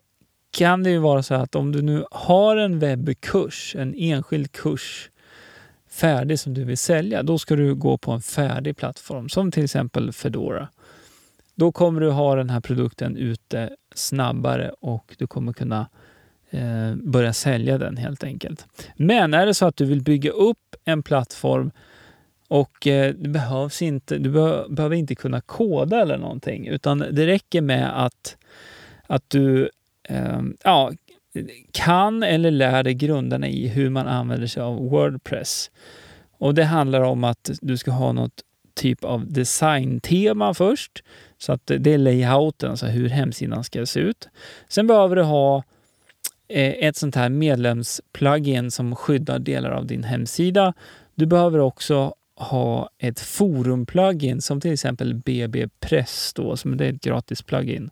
kan 0.51 0.83
det 0.83 0.89
ju 0.89 0.97
vara 0.97 1.23
så 1.23 1.33
att 1.33 1.55
om 1.55 1.71
du 1.71 1.81
nu 1.81 2.05
har 2.11 2.57
en 2.57 2.79
webbkurs, 2.79 3.75
en 3.79 3.95
enskild 3.97 4.51
kurs 4.51 5.09
färdig 5.93 6.39
som 6.39 6.53
du 6.53 6.63
vill 6.63 6.77
sälja, 6.77 7.23
då 7.23 7.39
ska 7.39 7.55
du 7.55 7.75
gå 7.75 7.97
på 7.97 8.11
en 8.11 8.21
färdig 8.21 8.77
plattform 8.77 9.29
som 9.29 9.51
till 9.51 9.63
exempel 9.63 10.11
Fedora. 10.11 10.67
Då 11.55 11.71
kommer 11.71 12.01
du 12.01 12.11
ha 12.11 12.35
den 12.35 12.49
här 12.49 12.59
produkten 12.59 13.17
ute 13.17 13.69
snabbare 13.95 14.71
och 14.79 15.15
du 15.17 15.27
kommer 15.27 15.53
kunna 15.53 15.89
eh, 16.49 16.95
börja 16.95 17.33
sälja 17.33 17.77
den 17.77 17.97
helt 17.97 18.23
enkelt. 18.23 18.65
Men 18.95 19.33
är 19.33 19.45
det 19.45 19.53
så 19.53 19.65
att 19.65 19.75
du 19.75 19.85
vill 19.85 20.01
bygga 20.01 20.31
upp 20.31 20.75
en 20.85 21.03
plattform 21.03 21.71
och 22.47 22.87
eh, 22.87 23.13
det 23.13 23.29
behövs 23.29 23.81
inte, 23.81 24.17
du 24.17 24.29
be 24.29 24.65
behöver 24.69 24.95
inte 24.95 25.15
kunna 25.15 25.41
koda 25.41 26.01
eller 26.01 26.17
någonting 26.17 26.67
utan 26.67 26.99
det 26.99 27.27
räcker 27.27 27.61
med 27.61 28.05
att, 28.05 28.37
att 29.07 29.29
du 29.29 29.69
eh, 30.09 30.41
ja, 30.63 30.91
kan 31.71 32.23
eller 32.23 32.51
lär 32.51 32.83
dig 32.83 32.93
grunderna 32.93 33.47
i 33.47 33.67
hur 33.67 33.89
man 33.89 34.07
använder 34.07 34.47
sig 34.47 34.63
av 34.63 34.89
Wordpress. 34.89 35.71
Och 36.37 36.53
Det 36.53 36.63
handlar 36.63 37.01
om 37.01 37.23
att 37.23 37.49
du 37.61 37.77
ska 37.77 37.91
ha 37.91 38.11
något 38.11 38.43
typ 38.73 39.03
av 39.03 39.31
designtema 39.31 40.53
först. 40.53 41.03
Så 41.37 41.51
att 41.53 41.61
det 41.65 41.93
är 41.93 41.97
layouten, 41.97 42.69
alltså 42.69 42.85
hur 42.85 43.09
hemsidan 43.09 43.63
ska 43.63 43.85
se 43.85 43.99
ut. 43.99 44.27
Sen 44.67 44.87
behöver 44.87 45.15
du 45.15 45.23
ha 45.23 45.63
eh, 46.47 46.73
ett 46.87 46.95
sånt 46.95 47.15
här 47.15 47.29
medlemsplugin 47.29 48.71
som 48.71 48.95
skyddar 48.95 49.39
delar 49.39 49.71
av 49.71 49.85
din 49.85 50.03
hemsida. 50.03 50.73
Du 51.15 51.25
behöver 51.25 51.59
också 51.59 52.13
ha 52.35 52.89
ett 52.97 53.19
forumplugin 53.19 54.41
som 54.41 54.61
till 54.61 54.73
exempel 54.73 55.15
BB 55.15 55.67
Press 55.79 56.33
då, 56.35 56.57
som 56.57 56.73
är 56.73 56.81
ett 56.81 57.01
gratis 57.01 57.41
plugin. 57.41 57.89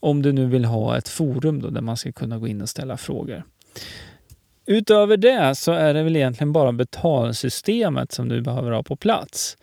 Om 0.00 0.22
du 0.22 0.32
nu 0.32 0.46
vill 0.46 0.64
ha 0.64 0.98
ett 0.98 1.08
forum 1.08 1.62
då, 1.62 1.70
där 1.70 1.80
man 1.80 1.96
ska 1.96 2.12
kunna 2.12 2.38
gå 2.38 2.48
in 2.48 2.62
och 2.62 2.68
ställa 2.68 2.96
frågor. 2.96 3.44
Utöver 4.66 5.16
det 5.16 5.54
så 5.54 5.72
är 5.72 5.94
det 5.94 6.02
väl 6.02 6.16
egentligen 6.16 6.52
bara 6.52 6.72
betalsystemet 6.72 8.12
som 8.12 8.28
du 8.28 8.40
behöver 8.40 8.70
ha 8.70 8.82
på 8.82 8.96
plats. 8.96 9.56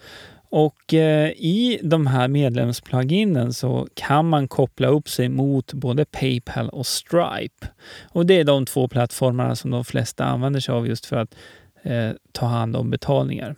Och 0.50 0.94
eh, 0.94 1.30
i 1.30 1.80
de 1.84 2.08
här 2.08 2.28
medlemspluginen 2.28 3.54
så 3.54 3.88
kan 3.94 4.30
man 4.30 4.48
koppla 4.48 4.88
upp 4.88 5.10
sig 5.10 5.30
mot 5.30 5.74
både 5.74 6.06
Paypal 6.06 6.70
och 6.70 6.86
Stripe. 6.86 7.68
Och 8.10 8.26
det 8.26 8.40
är 8.40 8.44
de 8.44 8.66
två 8.66 8.88
plattformarna 8.88 9.56
som 9.56 9.72
de 9.72 9.86
flesta 9.86 10.26
använder 10.26 10.60
sig 10.60 10.74
av 10.74 10.88
just 10.88 11.06
för 11.06 11.16
att 11.16 11.36
eh, 11.84 12.10
ta 12.32 12.46
hand 12.46 12.76
om 12.76 12.90
betalningar. 12.90 13.56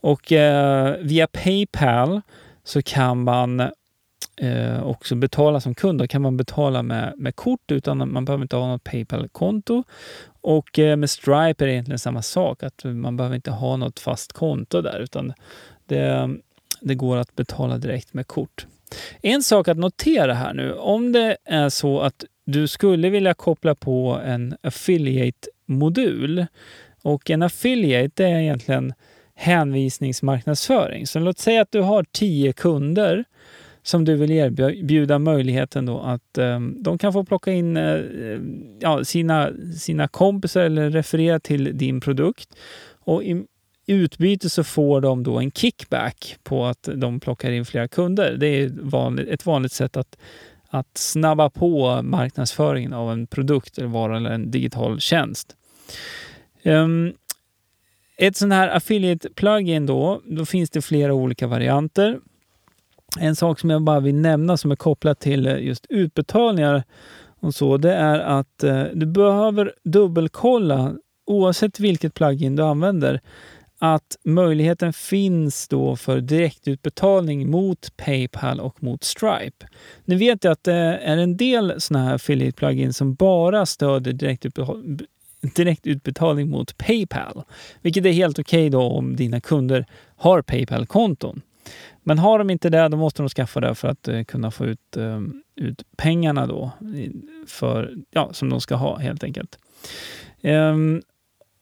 Och 0.00 0.32
eh, 0.32 0.96
via 1.00 1.26
Paypal 1.26 2.20
så 2.64 2.82
kan 2.82 3.22
man 3.22 3.70
eh, 4.36 4.82
också 4.82 5.14
betala 5.14 5.60
som 5.60 5.74
kund. 5.74 5.98
Då 5.98 6.06
kan 6.06 6.22
man 6.22 6.36
betala 6.36 6.82
med, 6.82 7.14
med 7.16 7.36
kort 7.36 7.72
utan 7.72 8.12
man 8.12 8.24
behöver 8.24 8.42
inte 8.44 8.56
ha 8.56 8.66
något 8.66 8.84
Paypal-konto. 8.84 9.84
Och 10.40 10.78
eh, 10.78 10.96
med 10.96 11.10
Stripe 11.10 11.64
är 11.64 11.66
det 11.66 11.72
egentligen 11.72 11.98
samma 11.98 12.22
sak, 12.22 12.62
att 12.62 12.84
man 12.84 13.16
behöver 13.16 13.36
inte 13.36 13.50
ha 13.50 13.76
något 13.76 13.98
fast 13.98 14.32
konto 14.32 14.80
där 14.80 15.00
utan 15.00 15.32
det, 15.86 16.30
det 16.80 16.94
går 16.94 17.16
att 17.16 17.36
betala 17.36 17.78
direkt 17.78 18.14
med 18.14 18.26
kort. 18.26 18.66
En 19.22 19.42
sak 19.42 19.68
att 19.68 19.78
notera 19.78 20.34
här 20.34 20.54
nu, 20.54 20.74
om 20.74 21.12
det 21.12 21.36
är 21.44 21.68
så 21.68 22.00
att 22.00 22.24
du 22.44 22.68
skulle 22.68 23.10
vilja 23.10 23.34
koppla 23.34 23.74
på 23.74 24.20
en 24.24 24.56
affiliate-modul 24.62 26.46
och 27.02 27.30
en 27.30 27.42
affiliate 27.42 28.24
är 28.24 28.38
egentligen 28.38 28.92
hänvisningsmarknadsföring. 29.34 31.06
Så 31.06 31.18
låt 31.18 31.38
säga 31.38 31.62
att 31.62 31.72
du 31.72 31.80
har 31.80 32.04
10 32.12 32.52
kunder 32.52 33.24
som 33.82 34.04
du 34.04 34.16
vill 34.16 34.30
erbjuda 34.30 35.18
möjligheten 35.18 35.86
då 35.86 36.00
att 36.00 36.38
eh, 36.38 36.60
de 36.60 36.98
kan 36.98 37.12
få 37.12 37.24
plocka 37.24 37.52
in 37.52 37.76
eh, 37.76 38.00
ja, 38.80 39.04
sina, 39.04 39.50
sina 39.78 40.08
kompisar 40.08 40.60
eller 40.60 40.90
referera 40.90 41.40
till 41.40 41.78
din 41.78 42.00
produkt. 42.00 42.48
Och 43.00 43.24
i 43.24 43.44
utbyte 43.86 44.50
så 44.50 44.64
får 44.64 45.00
de 45.00 45.22
då 45.22 45.38
en 45.38 45.50
kickback 45.50 46.36
på 46.42 46.64
att 46.64 46.88
de 46.94 47.20
plockar 47.20 47.50
in 47.50 47.64
flera 47.64 47.88
kunder. 47.88 48.36
Det 48.40 48.46
är 48.46 48.70
vanligt, 48.80 49.28
ett 49.28 49.46
vanligt 49.46 49.72
sätt 49.72 49.96
att, 49.96 50.16
att 50.68 50.98
snabba 50.98 51.50
på 51.50 52.02
marknadsföringen 52.02 52.92
av 52.92 53.12
en 53.12 53.26
produkt 53.26 53.78
eller 53.78 53.88
vara 53.88 54.16
eller 54.16 54.30
en 54.30 54.50
digital 54.50 55.00
tjänst. 55.00 55.56
Um, 56.64 57.12
ett 58.16 58.36
sånt 58.36 58.52
här 58.52 58.68
affiliate-plugin 58.68 59.86
då, 59.86 60.20
då 60.24 60.46
finns 60.46 60.70
det 60.70 60.82
flera 60.82 61.14
olika 61.14 61.46
varianter. 61.46 62.18
En 63.18 63.36
sak 63.36 63.60
som 63.60 63.70
jag 63.70 63.82
bara 63.82 64.00
vill 64.00 64.14
nämna 64.14 64.56
som 64.56 64.70
är 64.70 64.76
kopplat 64.76 65.20
till 65.20 65.46
eh, 65.46 65.58
just 65.58 65.86
utbetalningar 65.88 66.82
och 67.40 67.54
så, 67.54 67.76
det 67.76 67.92
är 67.92 68.18
att 68.18 68.62
eh, 68.62 68.82
du 68.94 69.06
behöver 69.06 69.74
dubbelkolla 69.84 70.94
oavsett 71.26 71.80
vilket 71.80 72.14
plugin 72.14 72.56
du 72.56 72.62
använder 72.62 73.20
att 73.78 74.16
möjligheten 74.24 74.92
finns 74.92 75.68
då 75.68 75.96
för 75.96 76.20
direktutbetalning 76.20 77.50
mot 77.50 77.96
Paypal 77.96 78.60
och 78.60 78.82
mot 78.82 79.04
Stripe. 79.04 79.66
Ni 80.04 80.14
vet 80.14 80.44
ju 80.44 80.52
att 80.52 80.64
det 80.64 80.74
är 80.74 81.16
en 81.16 81.36
del 81.36 81.80
sådana 81.80 82.04
här 82.04 82.14
affiliate-plugins 82.14 82.92
som 82.92 83.14
bara 83.14 83.66
stöder 83.66 84.12
direktutbetalning 84.12 84.98
direktutbetalning 85.40 86.50
mot 86.50 86.78
Paypal, 86.78 87.42
vilket 87.82 88.06
är 88.06 88.12
helt 88.12 88.38
okej 88.38 88.60
okay 88.60 88.68
då 88.68 88.82
om 88.82 89.16
dina 89.16 89.40
kunder 89.40 89.86
har 90.16 90.42
Paypal-konton. 90.42 91.42
Men 92.02 92.18
har 92.18 92.38
de 92.38 92.50
inte 92.50 92.70
det, 92.70 92.88
då 92.88 92.96
måste 92.96 93.22
de 93.22 93.28
skaffa 93.28 93.60
det 93.60 93.74
för 93.74 93.88
att 93.88 94.08
eh, 94.08 94.24
kunna 94.24 94.50
få 94.50 94.66
ut, 94.66 94.96
eh, 94.96 95.20
ut 95.56 95.82
pengarna 95.96 96.46
då 96.46 96.70
för, 97.46 97.94
ja, 98.10 98.32
som 98.32 98.50
de 98.50 98.60
ska 98.60 98.74
ha 98.74 98.98
helt 98.98 99.24
enkelt. 99.24 99.58
Um, 100.42 101.02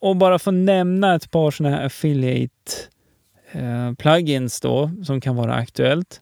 och 0.01 0.17
bara 0.17 0.39
för 0.39 0.51
att 0.51 0.55
nämna 0.55 1.15
ett 1.15 1.31
par 1.31 1.51
sådana 1.51 1.77
här 1.77 1.87
affiliate-plugins 1.87 4.65
eh, 4.65 4.71
då 4.71 4.91
som 5.05 5.21
kan 5.21 5.37
vara 5.37 5.55
aktuellt 5.55 6.21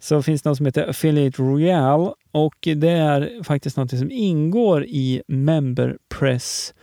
så 0.00 0.22
finns 0.22 0.42
det 0.42 0.48
något 0.48 0.56
som 0.56 0.66
heter 0.66 0.88
Affiliate 0.88 1.42
Royale 1.42 2.12
och 2.32 2.68
det 2.76 2.90
är 2.90 3.44
faktiskt 3.44 3.76
något 3.76 3.98
som 3.98 4.10
ingår 4.10 4.84
i 4.84 5.22
MemberPress 5.28 6.74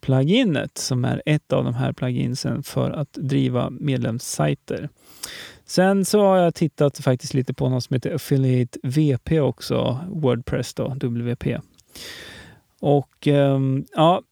pluginet 0.00 0.78
som 0.78 1.04
är 1.04 1.22
ett 1.26 1.52
av 1.52 1.64
de 1.64 1.74
här 1.74 1.92
pluginsen 1.92 2.62
för 2.62 2.90
att 2.90 3.12
driva 3.12 3.70
medlemssajter. 3.70 4.88
Sen 5.68 6.04
så 6.04 6.20
har 6.20 6.36
jag 6.36 6.54
tittat 6.54 6.98
faktiskt 6.98 7.34
lite 7.34 7.54
på 7.54 7.68
något 7.68 7.84
som 7.84 7.94
heter 7.94 8.14
Affiliate 8.14 8.78
VP 8.82 9.40
också, 9.40 10.00
Wordpress 10.10 10.74
då, 10.74 10.88
WP. 10.88 11.46
Och 12.80 13.26
ehm, 13.26 13.84
ja, 13.92 14.22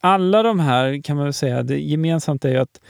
alla 0.00 0.42
de 0.42 0.60
här 0.60 1.02
kan 1.02 1.16
man 1.16 1.24
väl 1.24 1.32
säga, 1.32 1.62
det 1.62 1.80
gemensamt 1.80 2.44
är 2.44 2.48
ju 2.48 2.56
att 2.56 2.80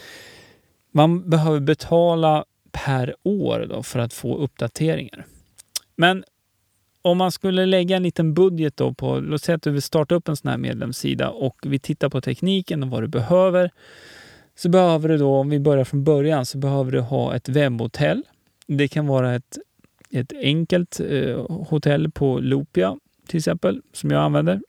man 0.92 1.30
behöver 1.30 1.60
betala 1.60 2.44
per 2.72 3.14
år 3.22 3.66
då 3.68 3.82
för 3.82 3.98
att 3.98 4.12
få 4.12 4.36
uppdateringar. 4.36 5.26
Men 5.96 6.24
om 7.02 7.18
man 7.18 7.32
skulle 7.32 7.66
lägga 7.66 7.96
en 7.96 8.02
liten 8.02 8.34
budget 8.34 8.76
då 8.76 8.94
på, 8.94 9.20
låt 9.20 9.42
säga 9.42 9.56
att 9.56 9.62
du 9.62 9.70
vill 9.70 9.82
starta 9.82 10.14
upp 10.14 10.28
en 10.28 10.36
sån 10.36 10.50
här 10.50 10.58
medlemssida 10.58 11.30
och 11.30 11.56
vi 11.62 11.78
tittar 11.78 12.08
på 12.08 12.20
tekniken 12.20 12.82
och 12.82 12.90
vad 12.90 13.02
du 13.02 13.08
behöver. 13.08 13.70
Så 14.58 14.68
behöver 14.68 15.08
du 15.08 15.16
då, 15.16 15.34
om 15.34 15.50
vi 15.50 15.60
börjar 15.60 15.84
från 15.84 16.04
början, 16.04 16.46
så 16.46 16.58
behöver 16.58 16.92
du 16.92 17.00
ha 17.00 17.36
ett 17.36 17.48
webbhotell. 17.48 18.22
Det 18.66 18.88
kan 18.88 19.06
vara 19.06 19.34
ett, 19.34 19.58
ett 20.10 20.32
enkelt 20.42 21.00
eh, 21.00 21.46
hotell 21.48 22.10
på 22.10 22.38
Loopia 22.38 22.96
till 23.28 23.38
exempel, 23.38 23.82
som 23.92 24.10
jag 24.10 24.22
använder. 24.22 24.60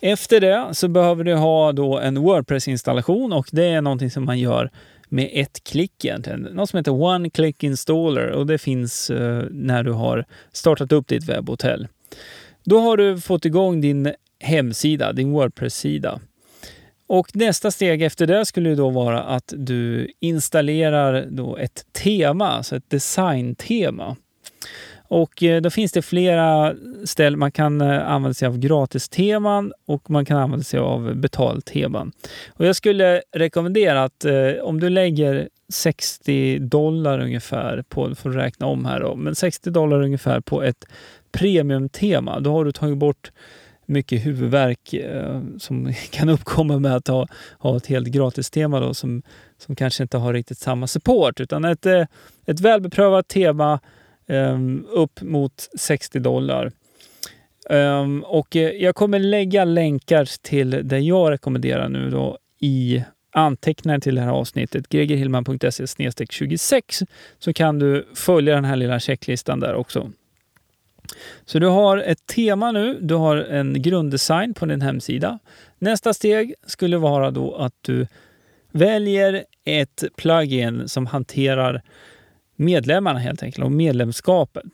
Efter 0.00 0.40
det 0.40 0.68
så 0.72 0.88
behöver 0.88 1.24
du 1.24 1.34
ha 1.34 1.72
då 1.72 1.98
en 1.98 2.18
Wordpress-installation 2.18 3.32
och 3.32 3.48
det 3.52 3.64
är 3.64 3.80
någonting 3.80 4.10
som 4.10 4.24
man 4.24 4.38
gör 4.38 4.70
med 5.08 5.30
ett 5.32 5.64
klick 5.64 6.04
egentligen. 6.04 6.40
Något 6.40 6.70
som 6.70 6.76
heter 6.76 6.92
One 6.92 7.30
Click 7.30 7.62
Installer 7.62 8.30
och 8.30 8.46
det 8.46 8.58
finns 8.58 9.10
eh, 9.10 9.44
när 9.50 9.82
du 9.82 9.92
har 9.92 10.24
startat 10.52 10.92
upp 10.92 11.08
ditt 11.08 11.28
webbhotell. 11.28 11.88
Då 12.64 12.80
har 12.80 12.96
du 12.96 13.20
fått 13.20 13.44
igång 13.44 13.80
din 13.80 14.12
hemsida, 14.40 15.12
din 15.12 15.32
Wordpress-sida. 15.32 16.20
Och 17.06 17.36
nästa 17.36 17.70
steg 17.70 18.02
efter 18.02 18.26
det 18.26 18.46
skulle 18.46 18.74
då 18.74 18.90
vara 18.90 19.22
att 19.22 19.52
du 19.56 20.08
installerar 20.20 21.26
då 21.30 21.56
ett 21.56 21.86
tema, 21.92 22.48
alltså 22.48 22.76
ett 22.76 22.90
designtema. 22.90 24.16
Och 25.08 25.42
eh, 25.42 25.60
då 25.60 25.70
finns 25.70 25.92
det 25.92 26.02
flera 26.02 26.74
ställen 27.04 27.38
man 27.38 27.52
kan 27.52 27.80
eh, 27.80 28.10
använda 28.10 28.34
sig 28.34 28.48
av 28.48 28.58
gratisteman 28.58 29.72
och 29.86 30.10
man 30.10 30.24
kan 30.24 30.36
använda 30.36 30.64
sig 30.64 30.80
av 30.80 31.14
betalteman. 31.14 32.12
Och 32.48 32.66
jag 32.66 32.76
skulle 32.76 33.22
rekommendera 33.32 34.04
att 34.04 34.24
eh, 34.24 34.50
om 34.62 34.80
du 34.80 34.90
lägger 34.90 35.48
60 35.72 36.58
dollar 36.58 37.18
ungefär 37.18 37.84
på, 37.88 38.14
får 38.14 38.30
räkna 38.30 38.66
om 38.66 38.84
här 38.84 39.00
då, 39.00 39.14
men 39.16 39.34
60 39.34 39.70
dollar 39.70 40.02
ungefär 40.02 40.40
på 40.40 40.62
ett 40.62 40.84
premiumtema, 41.32 42.40
då 42.40 42.52
har 42.52 42.64
du 42.64 42.72
tagit 42.72 42.98
bort 42.98 43.32
mycket 43.86 44.26
huvudvärk 44.26 44.92
eh, 44.92 45.40
som 45.58 45.92
kan 46.10 46.28
uppkomma 46.28 46.78
med 46.78 46.96
att 46.96 47.08
ha, 47.08 47.26
ha 47.58 47.76
ett 47.76 47.86
helt 47.86 48.08
gratistema 48.08 48.80
då, 48.80 48.94
som, 48.94 49.22
som 49.58 49.76
kanske 49.76 50.02
inte 50.02 50.16
har 50.16 50.32
riktigt 50.32 50.58
samma 50.58 50.86
support. 50.86 51.40
Utan 51.40 51.64
ett, 51.64 51.86
eh, 51.86 52.06
ett 52.46 52.60
välbeprövat 52.60 53.28
tema 53.28 53.80
eh, 54.26 54.58
upp 54.92 55.22
mot 55.22 55.68
60 55.78 56.18
dollar. 56.18 56.72
Um, 57.70 58.24
och 58.24 58.56
eh, 58.56 58.70
jag 58.70 58.94
kommer 58.94 59.18
lägga 59.18 59.64
länkar 59.64 60.28
till 60.42 60.80
det 60.84 60.98
jag 60.98 61.30
rekommenderar 61.30 61.88
nu 61.88 62.10
då 62.10 62.38
i 62.60 63.02
anteckningar 63.32 63.98
till 63.98 64.14
det 64.14 64.20
här 64.20 64.30
avsnittet, 64.30 64.88
gregerhillman.se 64.88 65.86
26, 66.30 67.02
så 67.38 67.52
kan 67.52 67.78
du 67.78 68.06
följa 68.14 68.54
den 68.54 68.64
här 68.64 68.76
lilla 68.76 69.00
checklistan 69.00 69.60
där 69.60 69.74
också. 69.74 70.10
Så 71.44 71.58
du 71.58 71.66
har 71.66 71.98
ett 71.98 72.26
tema 72.26 72.72
nu, 72.72 72.98
du 73.00 73.14
har 73.14 73.36
en 73.36 73.82
grunddesign 73.82 74.54
på 74.54 74.66
din 74.66 74.80
hemsida. 74.80 75.38
Nästa 75.78 76.14
steg 76.14 76.54
skulle 76.66 76.96
vara 76.98 77.30
då 77.30 77.54
att 77.54 77.74
du 77.80 78.06
väljer 78.72 79.44
ett 79.64 80.04
plugin 80.16 80.88
som 80.88 81.06
hanterar 81.06 81.82
medlemmarna 82.56 83.18
helt 83.18 83.42
enkelt 83.42 83.64
och 83.64 83.72
medlemskapet. 83.72 84.64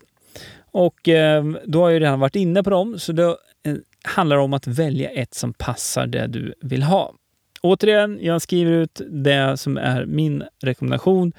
Och 0.73 1.09
eh, 1.09 1.45
då 1.65 1.83
har 1.83 1.91
jag 1.91 2.03
redan 2.03 2.21
varit 2.21 2.37
inne 2.37 2.63
på 2.63 2.71
dem, 2.71 2.99
så 2.99 3.13
eh, 3.13 3.17
det 3.63 3.81
handlar 4.03 4.37
om 4.37 4.53
att 4.53 4.67
välja 4.67 5.11
ett 5.11 5.35
som 5.35 5.53
passar 5.53 6.07
det 6.07 6.27
du 6.27 6.55
vill 6.61 6.83
ha. 6.83 7.15
Återigen, 7.63 8.19
jag 8.23 8.43
skriver 8.43 8.73
ut 8.73 9.01
det 9.11 9.57
som 9.57 9.77
är 9.77 10.07
min 10.07 10.45
rekommendation 10.63 11.33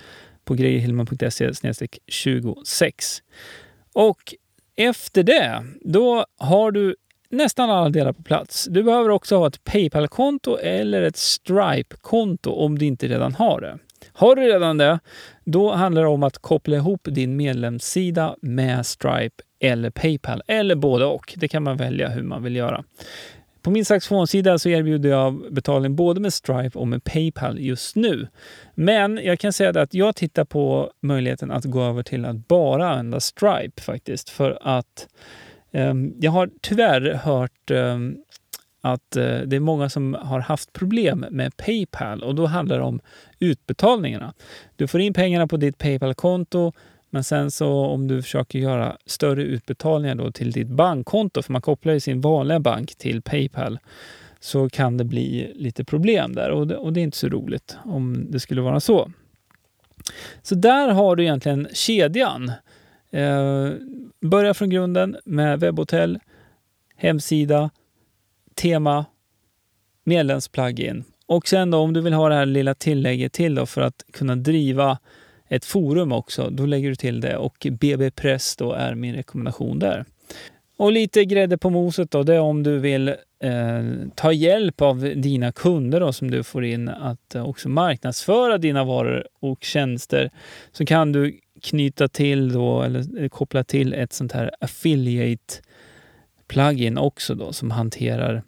på 0.45 0.54
grejerhillman.se 0.54 1.51
26. 2.08 3.23
Och 3.93 4.36
efter 4.75 5.23
det, 5.23 5.63
då 5.81 6.25
har 6.38 6.71
du 6.71 6.95
nästan 7.29 7.69
alla 7.69 7.89
delar 7.89 8.13
på 8.13 8.23
plats. 8.23 8.67
Du 8.69 8.84
behöver 8.84 9.10
också 9.10 9.38
ha 9.38 9.47
ett 9.47 9.63
Paypal-konto 9.63 10.57
eller 10.57 11.01
ett 11.01 11.17
Stripe-konto 11.17 12.51
om 12.51 12.79
du 12.79 12.86
inte 12.86 13.07
redan 13.07 13.36
har 13.36 13.62
det. 13.62 13.77
Har 14.13 14.36
du 14.36 14.41
redan 14.41 14.77
det, 14.77 14.99
då 15.45 15.71
handlar 15.71 16.01
det 16.01 16.07
om 16.07 16.23
att 16.23 16.38
koppla 16.38 16.75
ihop 16.75 17.01
din 17.03 17.36
medlemssida 17.36 18.36
med 18.41 18.86
Stripe 18.86 19.43
eller 19.60 19.89
Paypal, 19.89 20.41
eller 20.47 20.75
både 20.75 21.05
och. 21.05 21.34
Det 21.38 21.47
kan 21.47 21.63
man 21.63 21.77
välja 21.77 22.10
hur 22.10 22.23
man 22.23 22.43
vill 22.43 22.55
göra. 22.55 22.84
På 23.62 23.71
min 23.71 23.86
saxofonsida 23.86 24.60
så 24.60 24.69
erbjuder 24.69 25.10
jag 25.10 25.54
betalning 25.54 25.95
både 25.95 26.21
med 26.21 26.34
Stripe 26.34 26.80
och 26.80 26.88
med 26.88 27.04
Paypal 27.04 27.60
just 27.60 27.95
nu. 27.95 28.28
Men 28.76 29.19
jag 29.24 29.39
kan 29.39 29.54
säga 29.54 29.82
att 29.82 29.93
jag 29.93 30.15
tittar 30.15 30.45
på 30.45 30.91
möjligheten 31.02 31.52
att 31.52 31.65
gå 31.65 31.84
över 31.84 32.04
till 32.04 32.26
att 32.26 32.47
bara 32.47 32.89
använda 32.89 33.19
Stripe 33.19 33.82
faktiskt. 33.82 34.30
För 34.30 34.58
att 34.62 35.08
eh, 35.71 35.93
jag 36.19 36.32
har 36.32 36.50
tyvärr 36.62 37.13
hört 37.13 37.71
eh, 37.71 37.97
att 38.82 39.15
eh, 39.15 39.39
det 39.39 39.56
är 39.56 39.60
många 39.60 39.89
som 39.89 40.13
har 40.21 40.39
haft 40.39 40.74
problem 40.74 41.26
med 41.32 41.58
Paypal 41.58 42.24
och 42.24 42.36
då 42.36 42.45
handlar 42.45 42.78
det 42.78 42.84
om 42.84 43.00
utbetalningarna. 43.39 44.34
Du 44.76 44.88
får 44.88 45.02
in 45.02 45.13
pengarna 45.13 45.47
på 45.47 45.58
ditt 45.58 45.78
Paypal-konto 45.78 46.74
men 47.13 47.24
sen 47.24 47.52
så 47.52 47.86
om 47.86 48.08
du 48.08 48.21
försöker 48.21 48.60
göra 48.60 48.97
större 49.06 49.43
utbetalningar 49.43 50.15
då 50.15 50.32
till 50.32 50.52
ditt 50.52 50.67
bankkonto, 50.67 51.41
för 51.41 51.54
man 51.54 51.62
kopplar 51.62 51.93
ju 51.93 52.00
sin 52.00 52.21
vanliga 52.21 52.60
bank 52.60 52.95
till 52.95 53.21
Paypal, 53.21 53.80
så 54.39 54.69
kan 54.69 54.97
det 54.97 55.04
bli 55.04 55.52
lite 55.56 55.84
problem 55.86 56.36
där 56.36 56.50
och 56.50 56.67
det, 56.67 56.78
och 56.78 56.93
det 56.93 57.00
är 57.00 57.04
inte 57.04 57.17
så 57.17 57.30
roligt 57.30 57.78
om 57.86 58.28
det 58.30 58.39
skulle 58.39 58.62
vara 58.62 58.80
så. 58.80 59.12
Så 60.41 60.56
där 60.56 60.89
har 60.89 61.15
du 61.15 61.24
egentligen 61.24 61.67
kedjan. 61.74 62.52
Eh, 63.12 63.69
börja 64.21 64.54
från 64.54 64.69
grunden 64.69 65.17
med 65.26 65.60
webbhotell, 65.60 66.19
hemsida, 66.95 67.69
tema, 68.56 69.06
medlemsplugin. 70.04 71.04
Och 71.26 71.47
sen 71.47 71.71
då 71.71 71.78
om 71.78 71.93
du 71.93 72.02
vill 72.02 72.13
ha 72.13 72.30
det 72.30 72.36
här 72.36 72.45
lilla 72.45 72.74
tillägget 72.74 73.34
till 73.34 73.56
då 73.56 73.65
för 73.65 73.82
att 73.82 74.04
kunna 74.13 74.36
driva 74.36 74.97
ett 75.51 75.65
forum 75.65 76.11
också, 76.11 76.49
då 76.49 76.65
lägger 76.65 76.89
du 76.89 76.95
till 76.95 77.21
det 77.21 77.37
och 77.37 77.67
BB 77.71 78.11
Press 78.11 78.55
då 78.55 78.73
är 78.73 78.95
min 78.95 79.15
rekommendation 79.15 79.79
där. 79.79 80.05
Och 80.77 80.91
lite 80.91 81.25
grädde 81.25 81.57
på 81.57 81.69
moset 81.69 82.11
då, 82.11 82.23
det 82.23 82.35
är 82.35 82.39
om 82.39 82.63
du 82.63 82.79
vill 82.79 83.07
eh, 83.43 83.83
ta 84.15 84.31
hjälp 84.31 84.81
av 84.81 84.99
dina 84.99 85.51
kunder 85.51 85.99
då, 85.99 86.13
som 86.13 86.31
du 86.31 86.43
får 86.43 86.65
in 86.65 86.89
att 86.89 87.35
eh, 87.35 87.49
också 87.49 87.69
marknadsföra 87.69 88.57
dina 88.57 88.83
varor 88.83 89.27
och 89.39 89.63
tjänster 89.63 90.29
så 90.71 90.85
kan 90.85 91.11
du 91.11 91.39
knyta 91.61 92.07
till 92.07 92.53
då 92.53 92.81
eller 92.81 93.23
eh, 93.23 93.29
koppla 93.29 93.63
till 93.63 93.93
ett 93.93 94.13
sånt 94.13 94.31
här 94.31 94.51
affiliate 94.59 95.53
plugin 96.47 96.97
också 96.97 97.35
då 97.35 97.53
som 97.53 97.71
hanterar 97.71 98.43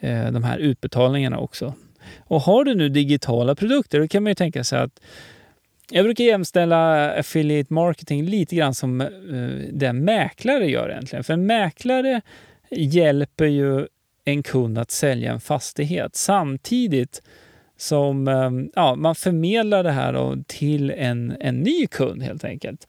eh, 0.00 0.32
de 0.32 0.44
här 0.44 0.58
utbetalningarna 0.58 1.38
också. 1.38 1.74
Och 2.18 2.40
har 2.40 2.64
du 2.64 2.74
nu 2.74 2.88
digitala 2.88 3.54
produkter 3.54 4.00
då 4.00 4.08
kan 4.08 4.22
man 4.22 4.30
ju 4.30 4.34
tänka 4.34 4.64
sig 4.64 4.78
att 4.78 5.00
jag 5.92 6.04
brukar 6.04 6.24
jämställa 6.24 7.10
affiliate 7.12 7.74
marketing 7.74 8.24
lite 8.24 8.56
grann 8.56 8.74
som 8.74 9.00
uh, 9.00 9.68
det 9.72 9.92
mäklare 9.92 10.70
gör 10.70 10.90
egentligen. 10.90 11.24
För 11.24 11.32
en 11.34 11.46
mäklare 11.46 12.20
hjälper 12.70 13.46
ju 13.46 13.86
en 14.24 14.42
kund 14.42 14.78
att 14.78 14.90
sälja 14.90 15.32
en 15.32 15.40
fastighet 15.40 16.16
samtidigt 16.16 17.22
som 17.76 18.28
ehm, 18.28 18.70
ja, 18.74 18.94
man 18.94 19.14
förmedlar 19.14 19.82
det 19.82 19.90
här 19.90 20.44
till 20.46 20.90
en, 20.90 21.36
en 21.40 21.60
ny 21.60 21.86
kund 21.86 22.22
helt 22.22 22.44
enkelt. 22.44 22.86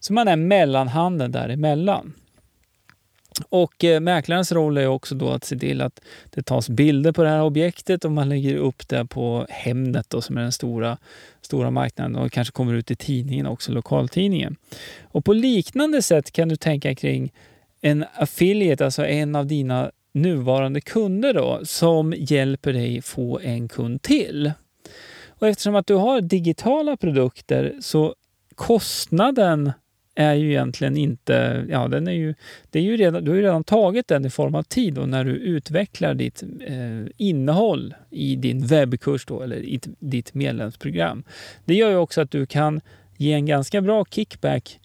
Så 0.00 0.12
man 0.12 0.28
är 0.28 0.36
mellanhanden 0.36 1.32
däremellan. 1.32 2.12
Och 3.48 3.84
eh, 3.84 4.00
mäklarens 4.00 4.52
roll 4.52 4.76
är 4.76 4.86
också 4.86 5.14
då 5.14 5.30
att 5.30 5.44
se 5.44 5.58
till 5.58 5.80
att 5.80 6.00
det 6.30 6.42
tas 6.42 6.68
bilder 6.68 7.12
på 7.12 7.22
det 7.22 7.28
här 7.28 7.42
objektet 7.42 8.04
och 8.04 8.12
man 8.12 8.28
lägger 8.28 8.56
upp 8.56 8.88
det 8.88 9.04
på 9.04 9.46
Hemnet 9.50 10.10
då, 10.10 10.20
som 10.20 10.36
är 10.36 10.42
den 10.42 10.52
stora, 10.52 10.98
stora 11.40 11.70
marknaden 11.70 12.16
och 12.16 12.32
kanske 12.32 12.52
kommer 12.52 12.74
ut 12.74 12.90
i 12.90 12.96
tidningen 12.96 13.46
också, 13.46 13.72
lokaltidningen. 13.72 14.56
Och 15.02 15.24
på 15.24 15.32
liknande 15.32 16.02
sätt 16.02 16.32
kan 16.32 16.48
du 16.48 16.56
tänka 16.56 16.94
kring 16.94 17.32
en 17.80 18.04
affiliate, 18.14 18.84
alltså 18.84 19.06
en 19.06 19.36
av 19.36 19.46
dina 19.46 19.90
nuvarande 20.12 20.80
kunder 20.80 21.34
då, 21.34 21.60
som 21.64 22.14
hjälper 22.16 22.72
dig 22.72 23.02
få 23.02 23.40
en 23.42 23.68
kund 23.68 24.02
till. 24.02 24.52
Och 25.28 25.48
eftersom 25.48 25.74
att 25.74 25.86
du 25.86 25.94
har 25.94 26.20
digitala 26.20 26.96
produkter 26.96 27.74
så 27.80 28.14
kostnaden 28.54 29.72
är 30.16 30.34
ju 30.34 30.50
egentligen 30.50 30.96
inte... 30.96 31.66
Ja, 31.68 31.88
den 31.88 32.08
är 32.08 32.12
ju, 32.12 32.34
det 32.70 32.78
är 32.78 32.82
ju 32.82 32.96
redan, 32.96 33.24
du 33.24 33.30
har 33.30 33.36
ju 33.36 33.42
redan 33.42 33.64
tagit 33.64 34.08
den 34.08 34.24
i 34.24 34.30
form 34.30 34.54
av 34.54 34.62
tid 34.62 34.98
och 34.98 35.08
när 35.08 35.24
du 35.24 35.30
utvecklar 35.30 36.14
ditt 36.14 36.42
eh, 36.42 37.12
innehåll 37.16 37.94
i 38.10 38.36
din 38.36 38.66
webbkurs 38.66 39.26
då, 39.26 39.42
eller 39.42 39.56
i 39.56 39.80
ditt 39.98 40.34
medlemsprogram. 40.34 41.24
Det 41.64 41.74
gör 41.74 41.90
ju 41.90 41.96
också 41.96 42.20
att 42.20 42.30
du 42.30 42.46
kan 42.46 42.80
ge 43.16 43.32
en 43.32 43.46
ganska 43.46 43.80
bra 43.80 44.04
kickback 44.04 44.80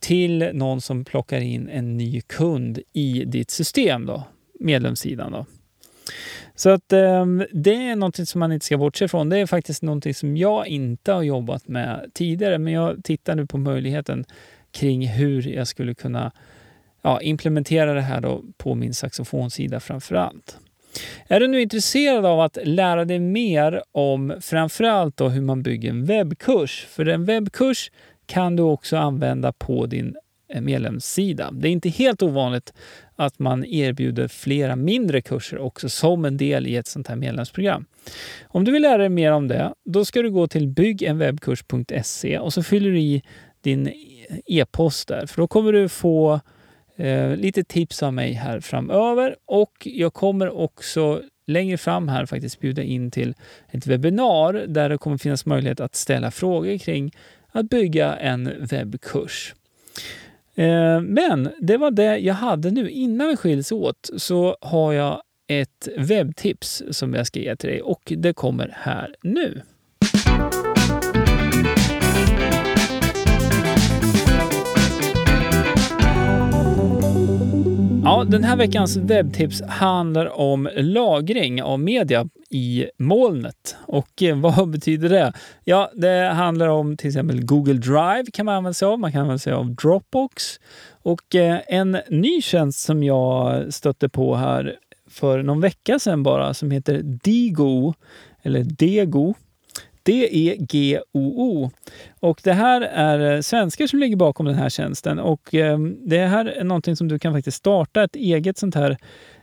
till 0.00 0.50
någon 0.52 0.80
som 0.80 1.04
plockar 1.04 1.40
in 1.40 1.68
en 1.68 1.96
ny 1.96 2.20
kund 2.20 2.78
i 2.92 3.24
ditt 3.24 3.50
system, 3.50 4.06
då, 4.06 4.22
medlemssidan. 4.60 5.32
Då. 5.32 5.46
Så 6.54 6.70
att 6.70 6.92
eh, 6.92 7.26
det 7.52 7.74
är 7.74 7.96
något 7.96 8.28
som 8.28 8.38
man 8.38 8.52
inte 8.52 8.66
ska 8.66 8.78
bortse 8.78 9.04
ifrån. 9.04 9.28
Det 9.28 9.38
är 9.38 9.46
faktiskt 9.46 9.82
något 9.82 10.16
som 10.16 10.36
jag 10.36 10.66
inte 10.66 11.12
har 11.12 11.22
jobbat 11.22 11.68
med 11.68 12.10
tidigare, 12.14 12.58
men 12.58 12.72
jag 12.72 13.04
tittar 13.04 13.34
nu 13.34 13.46
på 13.46 13.58
möjligheten 13.58 14.24
kring 14.72 15.08
hur 15.08 15.48
jag 15.48 15.66
skulle 15.66 15.94
kunna 15.94 16.32
ja, 17.02 17.20
implementera 17.20 17.94
det 17.94 18.00
här 18.00 18.20
då 18.20 18.44
på 18.56 18.74
min 18.74 18.94
saxofonsida 18.94 19.80
framför 19.80 20.14
allt. 20.14 20.58
Är 21.28 21.40
du 21.40 21.48
nu 21.48 21.62
intresserad 21.62 22.26
av 22.26 22.40
att 22.40 22.58
lära 22.64 23.04
dig 23.04 23.18
mer 23.18 23.82
om 23.92 24.34
framförallt 24.40 25.16
då 25.16 25.28
hur 25.28 25.42
man 25.42 25.62
bygger 25.62 25.90
en 25.90 26.04
webbkurs? 26.04 26.86
För 26.90 27.08
en 27.08 27.24
webbkurs 27.24 27.90
kan 28.26 28.56
du 28.56 28.62
också 28.62 28.96
använda 28.96 29.52
på 29.52 29.86
din 29.86 30.16
Eh, 30.54 30.60
medlemssida. 30.60 31.50
Det 31.50 31.68
är 31.68 31.72
inte 31.72 31.88
helt 31.88 32.22
ovanligt 32.22 32.72
att 33.16 33.38
man 33.38 33.64
erbjuder 33.64 34.28
flera 34.28 34.76
mindre 34.76 35.20
kurser 35.20 35.58
också 35.58 35.88
som 35.88 36.24
en 36.24 36.36
del 36.36 36.66
i 36.66 36.76
ett 36.76 36.86
sånt 36.86 37.08
här 37.08 37.16
medlemsprogram. 37.16 37.84
Om 38.42 38.64
du 38.64 38.72
vill 38.72 38.82
lära 38.82 38.98
dig 38.98 39.08
mer 39.08 39.32
om 39.32 39.48
det, 39.48 39.74
då 39.84 40.04
ska 40.04 40.22
du 40.22 40.30
gå 40.30 40.46
till 40.46 40.68
byggenwebbkurs.se 40.68 42.38
och 42.38 42.52
så 42.52 42.62
fyller 42.62 42.90
du 42.90 43.00
i 43.00 43.22
din 43.60 43.92
e-post 44.46 45.08
där, 45.08 45.26
för 45.26 45.42
då 45.42 45.48
kommer 45.48 45.72
du 45.72 45.88
få 45.88 46.40
eh, 46.96 47.36
lite 47.36 47.64
tips 47.64 48.02
av 48.02 48.14
mig 48.14 48.32
här 48.32 48.60
framöver 48.60 49.36
och 49.46 49.72
jag 49.84 50.14
kommer 50.14 50.58
också 50.58 51.22
längre 51.46 51.78
fram 51.78 52.08
här 52.08 52.26
faktiskt 52.26 52.60
bjuda 52.60 52.82
in 52.82 53.10
till 53.10 53.34
ett 53.70 53.86
webbinar 53.86 54.52
där 54.52 54.88
det 54.88 54.98
kommer 54.98 55.18
finnas 55.18 55.46
möjlighet 55.46 55.80
att 55.80 55.94
ställa 55.94 56.30
frågor 56.30 56.78
kring 56.78 57.12
att 57.52 57.70
bygga 57.70 58.16
en 58.16 58.66
webbkurs. 58.70 59.54
Eh, 60.54 61.00
men 61.00 61.48
det 61.58 61.76
var 61.76 61.90
det 61.90 62.18
jag 62.18 62.34
hade 62.34 62.70
nu. 62.70 62.90
Innan 62.90 63.28
vi 63.28 63.36
skiljs 63.36 63.72
åt 63.72 64.10
så 64.16 64.56
har 64.60 64.92
jag 64.92 65.22
ett 65.46 65.88
webbtips 65.96 66.82
som 66.90 67.14
jag 67.14 67.26
ska 67.26 67.40
ge 67.40 67.56
till 67.56 67.68
dig 67.68 67.82
och 67.82 68.12
det 68.16 68.32
kommer 68.32 68.74
här 68.76 69.14
nu. 69.22 69.62
Ja, 78.14 78.24
den 78.24 78.44
här 78.44 78.56
veckans 78.56 78.96
webbtips 78.96 79.62
handlar 79.62 80.38
om 80.40 80.68
lagring 80.76 81.62
av 81.62 81.80
media 81.80 82.28
i 82.50 82.86
molnet. 82.98 83.76
Och 83.86 84.22
eh, 84.22 84.36
vad 84.36 84.68
betyder 84.70 85.08
det? 85.08 85.32
Ja, 85.64 85.90
det 85.94 86.32
handlar 86.34 86.68
om 86.68 86.96
till 86.96 87.08
exempel 87.08 87.44
Google 87.44 87.74
Drive 87.74 88.24
kan 88.32 88.46
man 88.46 88.54
använda 88.54 88.74
sig 88.74 88.86
av. 88.86 88.98
Man 88.98 89.12
kan 89.12 89.20
använda 89.20 89.38
sig 89.38 89.52
av 89.52 89.74
Dropbox. 89.74 90.60
Och 91.02 91.34
eh, 91.34 91.60
en 91.66 91.98
ny 92.08 92.42
tjänst 92.42 92.80
som 92.80 93.02
jag 93.02 93.74
stötte 93.74 94.08
på 94.08 94.34
här 94.34 94.76
för 95.10 95.42
någon 95.42 95.60
vecka 95.60 95.98
sedan 95.98 96.22
bara 96.22 96.54
som 96.54 96.70
heter 96.70 97.00
Digo, 97.02 97.94
eller 98.42 98.64
Dego. 98.64 99.34
D-E-G-O-O. 100.04 101.70
Och 102.20 102.40
det 102.44 102.52
här 102.52 102.80
är 102.80 103.34
eh, 103.34 103.40
svenskar 103.40 103.86
som 103.86 103.98
ligger 103.98 104.16
bakom 104.16 104.46
den 104.46 104.54
här 104.54 104.68
tjänsten 104.68 105.18
och 105.18 105.54
eh, 105.54 105.78
det 106.06 106.26
här 106.26 106.44
är 106.44 106.64
någonting 106.64 106.96
som 106.96 107.08
du 107.08 107.18
kan 107.18 107.32
faktiskt 107.32 107.56
starta 107.56 108.04
ett 108.04 108.16
eget 108.16 108.58
sånt 108.58 108.74
här 108.74 108.96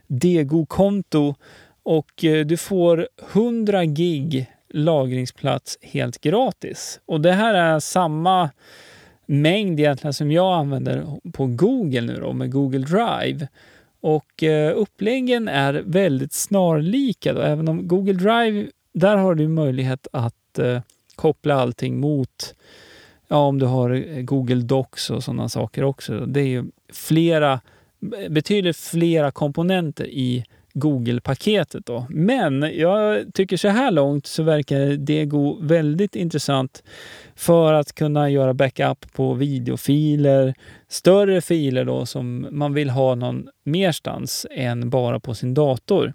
Dego-konto 0.08 1.36
och 1.84 2.26
eh, 2.26 2.46
du 2.46 2.58
får 2.58 3.08
100 3.34 3.86
gig 3.86 4.48
lagringsplats 4.74 5.78
helt 5.82 6.22
gratis. 6.22 7.00
Och 7.06 7.22
det 7.22 7.32
här 7.32 7.54
är 7.54 7.80
samma 7.80 8.50
mängd 9.26 9.80
egentligen 9.80 10.14
som 10.14 10.32
jag 10.32 10.54
använder 10.54 11.06
på 11.32 11.46
Google 11.46 12.02
nu 12.02 12.20
då, 12.20 12.34
med 12.34 12.52
Google 12.52 12.86
Drive. 12.86 13.48
Och 14.02 14.44
eh, 14.44 14.78
uppläggen 14.78 15.48
är 15.48 15.84
väldigt 15.86 16.34
snarlika 16.34 17.34
då, 17.34 17.42
även 17.42 17.68
om 17.68 17.88
Google 17.88 18.14
Drive, 18.14 18.68
där 18.94 19.18
har 19.18 19.36
du 19.36 19.48
möjlighet 19.48 20.08
att 20.12 20.36
eh, 20.60 20.82
koppla 21.16 21.56
allting 21.56 22.00
mot, 22.00 22.56
ja 23.28 23.38
om 23.38 23.60
du 23.60 23.66
har 23.66 23.90
eh, 23.90 24.22
Google 24.22 24.62
Docs 24.62 25.10
och 25.10 25.24
sådana 25.24 25.50
saker 25.50 25.84
också. 25.84 26.26
Det 26.26 26.42
är 26.42 26.48
ju 26.48 26.66
flera, 26.94 27.60
betydligt 28.30 28.78
flera 28.78 29.32
komponenter 29.32 30.06
i 30.06 30.46
Google-paketet. 30.74 31.86
Då. 31.86 32.06
Men 32.10 32.72
jag 32.76 33.34
tycker 33.34 33.58
så 33.58 33.68
här 33.68 33.92
långt 33.92 34.28
så 34.28 34.44
verkar 34.44 34.80
det 34.80 35.26
gå 35.26 35.58
väldigt 35.62 36.16
intressant 36.16 36.84
för 37.36 37.74
att 37.74 37.96
kunna 37.96 38.30
göra 38.30 38.54
backup 38.54 39.14
på 39.14 39.34
videofiler, 39.34 40.54
större 40.88 41.42
filer 41.42 41.86
då 41.86 42.06
som 42.06 42.48
man 42.52 42.74
vill 42.74 42.90
ha 42.90 43.16
någon 43.16 43.50
merstans 43.64 44.46
än 44.52 44.90
bara 44.90 45.20
på 45.20 45.34
sin 45.36 45.54
dator. 45.54 46.14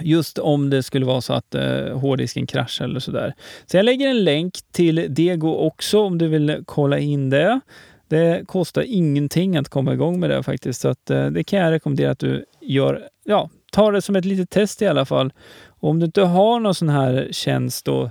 Just 0.00 0.38
om 0.38 0.70
det 0.70 0.82
skulle 0.82 1.06
vara 1.06 1.20
så 1.20 1.32
att 1.32 1.54
eh, 1.54 1.98
hårddisken 1.98 2.46
kraschar 2.46 2.84
eller 2.84 3.00
sådär. 3.00 3.34
Så 3.66 3.76
jag 3.76 3.84
lägger 3.84 4.08
en 4.08 4.24
länk 4.24 4.58
till 4.72 5.06
Dego 5.14 5.54
också 5.54 6.00
om 6.00 6.18
du 6.18 6.28
vill 6.28 6.62
kolla 6.66 6.98
in 6.98 7.30
det. 7.30 7.60
Det 8.08 8.46
kostar 8.46 8.82
ingenting 8.82 9.56
att 9.56 9.68
komma 9.68 9.92
igång 9.92 10.20
med 10.20 10.30
det 10.30 10.42
faktiskt, 10.42 10.80
så 10.80 10.88
att, 10.88 11.10
eh, 11.10 11.26
det 11.26 11.44
kan 11.44 11.58
jag 11.58 11.70
rekommendera 11.70 12.10
att 12.10 12.18
du 12.18 12.44
gör. 12.60 13.08
Ja, 13.24 13.50
ta 13.72 13.90
det 13.90 14.02
som 14.02 14.16
ett 14.16 14.24
litet 14.24 14.50
test 14.50 14.82
i 14.82 14.86
alla 14.86 15.04
fall. 15.04 15.32
Och 15.66 15.90
om 15.90 15.98
du 15.98 16.06
inte 16.06 16.22
har 16.22 16.60
någon 16.60 16.74
sån 16.74 16.88
här 16.88 17.28
tjänst 17.32 17.84
då, 17.84 18.10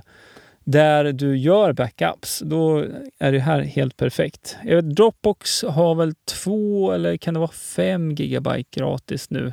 där 0.64 1.12
du 1.12 1.36
gör 1.36 1.72
backups, 1.72 2.42
då 2.44 2.84
är 3.18 3.32
det 3.32 3.38
här 3.38 3.60
helt 3.60 3.96
perfekt. 3.96 4.56
Jag 4.64 4.76
vet, 4.76 4.96
Dropbox 4.96 5.62
har 5.62 5.94
väl 5.94 6.14
två 6.14 6.92
eller 6.92 7.16
kan 7.16 7.34
det 7.34 7.40
vara 7.40 7.50
fem 7.50 8.14
gigabyte 8.14 8.80
gratis 8.80 9.30
nu? 9.30 9.52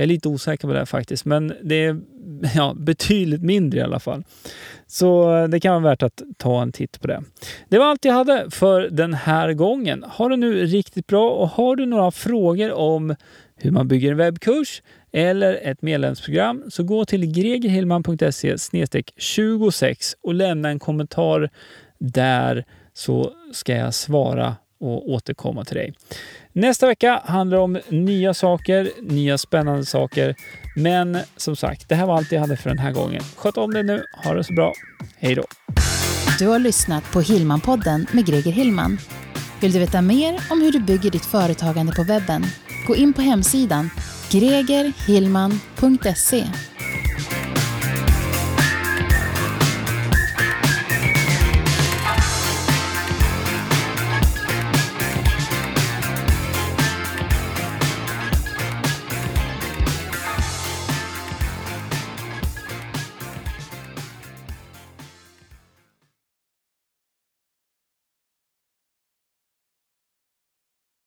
Jag 0.00 0.04
är 0.04 0.08
lite 0.08 0.28
osäker 0.28 0.68
på 0.68 0.74
det 0.74 0.86
faktiskt, 0.86 1.24
men 1.24 1.52
det 1.62 1.74
är 1.74 2.00
ja, 2.54 2.74
betydligt 2.76 3.42
mindre 3.42 3.80
i 3.80 3.82
alla 3.82 4.00
fall. 4.00 4.24
Så 4.86 5.36
eh, 5.36 5.48
det 5.48 5.60
kan 5.60 5.82
vara 5.82 5.90
värt 5.90 6.02
att 6.02 6.22
ta 6.36 6.62
en 6.62 6.72
titt 6.72 7.00
på 7.00 7.06
det. 7.06 7.22
Det 7.68 7.78
var 7.78 7.86
allt 7.86 8.04
jag 8.04 8.12
hade 8.12 8.50
för 8.50 8.80
den 8.90 9.14
här 9.14 9.52
gången. 9.52 10.02
Ha 10.02 10.28
det 10.28 10.36
nu 10.36 10.66
riktigt 10.66 11.06
bra 11.06 11.30
och 11.30 11.48
har 11.48 11.76
du 11.76 11.86
några 11.86 12.10
frågor 12.10 12.72
om 12.72 13.16
hur 13.56 13.70
man 13.70 13.88
bygger 13.88 14.10
en 14.10 14.16
webbkurs 14.16 14.82
eller 15.12 15.60
ett 15.62 15.82
medlemsprogram 15.82 16.64
så 16.70 16.82
gå 16.82 17.04
till 17.04 17.32
gregerhillman.se 17.32 18.56
26 19.16 20.16
och 20.22 20.34
lämna 20.34 20.68
en 20.68 20.78
kommentar 20.78 21.50
där 21.98 22.64
så 22.92 23.32
ska 23.52 23.74
jag 23.74 23.94
svara 23.94 24.56
och 24.80 25.10
återkomma 25.10 25.64
till 25.64 25.76
dig. 25.76 25.94
Nästa 26.52 26.86
vecka 26.86 27.22
handlar 27.24 27.58
om 27.58 27.80
nya 27.88 28.34
saker, 28.34 28.90
nya 29.02 29.38
spännande 29.38 29.86
saker. 29.86 30.34
Men 30.76 31.18
som 31.36 31.56
sagt, 31.56 31.88
det 31.88 31.94
här 31.94 32.06
var 32.06 32.16
allt 32.16 32.32
jag 32.32 32.40
hade 32.40 32.56
för 32.56 32.70
den 32.70 32.78
här 32.78 32.92
gången. 32.92 33.22
Sköt 33.36 33.56
om 33.56 33.74
dig 33.74 33.82
nu, 33.82 34.04
ha 34.24 34.34
det 34.34 34.44
så 34.44 34.52
bra. 34.52 34.72
Hej 35.16 35.34
då! 35.34 35.44
Du 36.38 36.46
har 36.46 36.58
lyssnat 36.58 37.12
på 37.12 37.20
Hillman-podden 37.20 38.06
med 38.12 38.26
Greger 38.26 38.52
Hillman. 38.52 38.98
Vill 39.60 39.72
du 39.72 39.78
veta 39.78 40.02
mer 40.02 40.40
om 40.50 40.62
hur 40.62 40.72
du 40.72 40.80
bygger 40.80 41.10
ditt 41.10 41.24
företagande 41.24 41.92
på 41.92 42.02
webben? 42.02 42.44
Gå 42.86 42.96
in 42.96 43.12
på 43.12 43.22
hemsidan 43.22 43.90
gregerhillman.se 44.30 46.44